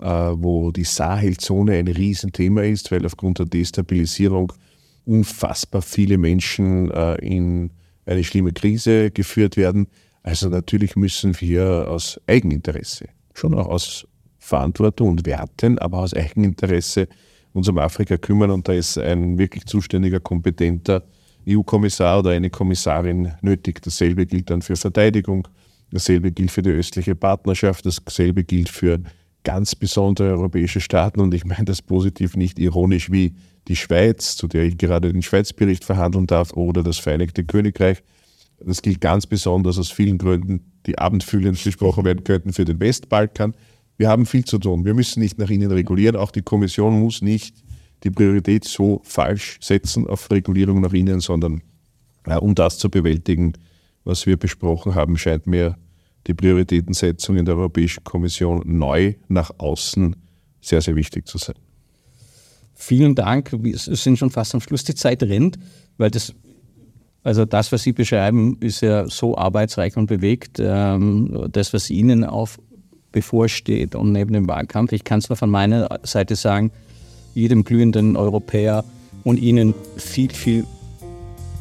äh, 0.00 0.06
wo 0.06 0.70
die 0.70 0.84
Sahelzone 0.84 1.74
ein 1.74 1.88
Riesenthema 1.88 2.62
ist, 2.62 2.90
weil 2.90 3.04
aufgrund 3.06 3.38
der 3.38 3.46
Destabilisierung 3.46 4.52
unfassbar 5.04 5.82
viele 5.82 6.18
Menschen 6.18 6.90
äh, 6.90 7.14
in 7.16 7.70
eine 8.06 8.24
schlimme 8.24 8.52
Krise 8.52 9.10
geführt 9.10 9.56
werden. 9.56 9.86
Also 10.22 10.48
natürlich 10.48 10.96
müssen 10.96 11.38
wir 11.40 11.88
aus 11.88 12.20
Eigeninteresse, 12.26 13.06
schon 13.34 13.54
auch 13.54 13.66
aus 13.66 14.06
Verantwortung 14.38 15.10
und 15.10 15.26
Werten, 15.26 15.78
aber 15.78 15.98
aus 15.98 16.14
Eigeninteresse 16.14 17.08
uns 17.52 17.68
um 17.68 17.78
Afrika 17.78 18.16
kümmern 18.16 18.50
und 18.50 18.68
da 18.68 18.72
ist 18.72 18.98
ein 18.98 19.38
wirklich 19.38 19.64
zuständiger, 19.66 20.20
kompetenter 20.20 21.04
EU-Kommissar 21.48 22.20
oder 22.20 22.30
eine 22.30 22.50
Kommissarin 22.50 23.32
nötig. 23.40 23.82
Dasselbe 23.82 24.26
gilt 24.26 24.50
dann 24.50 24.62
für 24.62 24.76
Verteidigung, 24.76 25.48
dasselbe 25.92 26.32
gilt 26.32 26.50
für 26.50 26.62
die 26.62 26.70
östliche 26.70 27.14
Partnerschaft, 27.14 27.86
dasselbe 27.86 28.44
gilt 28.44 28.68
für 28.68 29.00
ganz 29.44 29.74
besondere 29.74 30.30
europäische 30.30 30.80
Staaten 30.80 31.20
und 31.20 31.32
ich 31.34 31.44
meine 31.44 31.64
das 31.64 31.82
positiv 31.82 32.36
nicht 32.36 32.58
ironisch 32.58 33.10
wie 33.10 33.34
die 33.68 33.76
Schweiz, 33.76 34.36
zu 34.36 34.48
der 34.48 34.64
ich 34.64 34.78
gerade 34.78 35.12
den 35.12 35.22
Schweizbericht 35.22 35.84
verhandeln 35.84 36.26
darf, 36.26 36.52
oder 36.52 36.82
das 36.82 36.98
Vereinigte 36.98 37.44
Königreich. 37.44 38.02
Das 38.64 38.82
gilt 38.82 39.00
ganz 39.00 39.26
besonders 39.26 39.78
aus 39.78 39.90
vielen 39.90 40.18
Gründen, 40.18 40.72
die 40.86 40.98
abendfüllend 40.98 41.62
besprochen 41.62 42.04
werden 42.04 42.24
könnten 42.24 42.52
für 42.52 42.64
den 42.64 42.80
Westbalkan. 42.80 43.54
Wir 43.96 44.08
haben 44.08 44.26
viel 44.26 44.44
zu 44.44 44.58
tun. 44.58 44.84
Wir 44.84 44.94
müssen 44.94 45.20
nicht 45.20 45.38
nach 45.38 45.50
innen 45.50 45.70
regulieren. 45.70 46.16
Auch 46.16 46.30
die 46.30 46.42
Kommission 46.42 47.00
muss 47.00 47.22
nicht 47.22 47.62
die 48.02 48.10
Priorität 48.10 48.64
so 48.64 49.00
falsch 49.04 49.58
setzen 49.60 50.06
auf 50.06 50.30
Regulierung 50.30 50.80
nach 50.80 50.92
innen, 50.92 51.20
sondern 51.20 51.62
äh, 52.26 52.36
um 52.36 52.54
das 52.54 52.78
zu 52.78 52.90
bewältigen, 52.90 53.54
was 54.04 54.26
wir 54.26 54.36
besprochen 54.36 54.94
haben, 54.94 55.16
scheint 55.16 55.46
mir 55.46 55.76
die 56.26 56.34
Prioritätensetzung 56.34 57.36
in 57.36 57.44
der 57.44 57.56
Europäischen 57.56 58.04
Kommission 58.04 58.62
neu 58.64 59.14
nach 59.28 59.50
außen 59.58 60.16
sehr, 60.60 60.80
sehr 60.80 60.96
wichtig 60.96 61.26
zu 61.26 61.38
sein. 61.38 61.56
Vielen 62.74 63.14
Dank. 63.14 63.50
Wir 63.52 63.76
sind 63.76 64.18
schon 64.18 64.30
fast 64.30 64.54
am 64.54 64.60
Schluss. 64.60 64.84
Die 64.84 64.94
Zeit 64.94 65.22
rennt, 65.22 65.58
weil 65.98 66.10
das, 66.10 66.34
also 67.22 67.44
das, 67.44 67.72
was 67.72 67.82
Sie 67.82 67.92
beschreiben, 67.92 68.56
ist 68.60 68.80
ja 68.80 69.06
so 69.08 69.36
arbeitsreich 69.36 69.96
und 69.96 70.06
bewegt. 70.06 70.58
Ähm, 70.60 71.48
das, 71.52 71.72
was 71.72 71.90
Ihnen 71.90 72.24
auf 72.24 72.58
bevorsteht 73.12 73.94
und 73.94 74.12
neben 74.12 74.32
dem 74.32 74.48
Wahlkampf. 74.48 74.92
Ich 74.92 75.04
kann 75.04 75.18
es 75.18 75.28
nur 75.28 75.36
von 75.36 75.50
meiner 75.50 75.88
Seite 76.04 76.36
sagen, 76.36 76.70
jedem 77.34 77.64
glühenden 77.64 78.16
Europäer 78.16 78.84
und 79.24 79.38
Ihnen 79.38 79.74
viel, 79.96 80.30
viel 80.30 80.64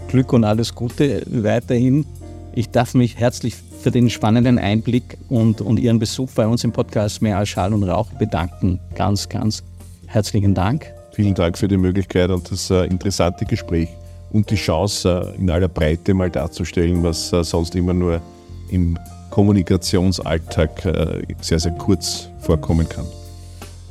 Glück 0.08 0.34
und 0.34 0.44
alles 0.44 0.76
Gute 0.76 1.24
weiterhin. 1.28 2.06
Ich 2.54 2.70
darf 2.70 2.94
mich 2.94 3.18
herzlich 3.18 3.56
für 3.56 3.92
den 3.92 4.10
spannenden 4.10 4.58
Einblick 4.58 5.18
und, 5.30 5.62
und 5.62 5.80
Ihren 5.80 6.00
Besuch 6.00 6.30
bei 6.36 6.48
uns 6.48 6.64
im 6.64 6.72
Podcast 6.72 7.22
Mehr 7.22 7.38
als 7.38 7.50
Schall 7.50 7.74
und 7.74 7.84
Rauch 7.84 8.12
bedanken. 8.14 8.80
Ganz, 8.96 9.30
ganz 9.30 9.64
herzlichen 10.08 10.56
Dank. 10.56 10.92
Vielen 11.14 11.36
Dank 11.36 11.58
für 11.58 11.68
die 11.68 11.78
Möglichkeit 11.78 12.30
und 12.30 12.52
das 12.52 12.70
äh, 12.70 12.86
interessante 12.86 13.46
Gespräch 13.46 13.90
und 14.32 14.50
die 14.50 14.56
Chance, 14.56 15.34
äh, 15.36 15.40
in 15.40 15.50
aller 15.50 15.68
Breite 15.68 16.14
mal 16.14 16.30
darzustellen, 16.30 17.04
was 17.04 17.32
äh, 17.34 17.44
sonst 17.44 17.76
immer 17.76 17.94
nur 17.94 18.22
im 18.70 18.98
Kommunikationsalltag 19.30 20.86
äh, 20.86 21.22
sehr, 21.42 21.60
sehr 21.60 21.74
kurz 21.74 22.30
vorkommen 22.40 22.88
kann. 22.88 23.06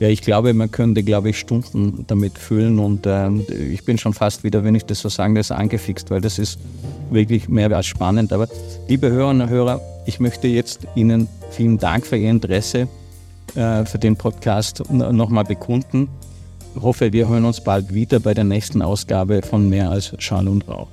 Ja, 0.01 0.09
ich 0.09 0.23
glaube, 0.23 0.55
man 0.55 0.71
könnte, 0.71 1.03
glaube 1.03 1.31
ich, 1.31 1.39
Stunden 1.39 2.05
damit 2.07 2.39
füllen 2.39 2.79
und 2.79 3.05
äh, 3.07 3.29
ich 3.73 3.85
bin 3.85 3.99
schon 3.99 4.15
fast 4.15 4.45
wieder, 4.45 4.63
wenn 4.63 4.77
ich 4.77 4.85
das 4.85 5.01
so 5.01 5.09
sagen 5.09 5.35
darf, 5.35 5.51
angefixt, 5.51 6.11
weil 6.11 6.21
das 6.21 6.39
ist 6.39 6.59
wirklich 7.11 7.49
mehr 7.49 7.71
als 7.73 7.87
spannend. 7.87 8.33
Aber 8.33 8.47
liebe 8.87 9.11
Hörerinnen 9.11 9.43
und 9.43 9.51
Hörer, 9.51 9.81
ich 10.07 10.21
möchte 10.21 10.47
jetzt 10.47 10.87
Ihnen 10.95 11.27
vielen 11.51 11.79
Dank 11.79 12.07
für 12.07 12.17
Ihr 12.17 12.31
Interesse 12.31 12.87
äh, 13.57 13.85
für 13.85 13.99
den 13.99 14.17
Podcast 14.17 14.85
nochmal 14.91 15.45
bekunden. 15.45 16.09
Ich 16.77 16.83
hoffe, 16.83 17.13
wir 17.13 17.29
hören 17.29 17.45
uns 17.45 17.63
bald 17.63 17.93
wieder 17.93 18.21
bei 18.21 18.35
der 18.35 18.45
nächsten 18.45 18.83
Ausgabe 18.83 19.43
von 19.43 19.69
Mehr 19.69 19.91
als 19.91 20.15
Schall 20.19 20.47
und 20.47 20.69
Rauch. 20.69 20.89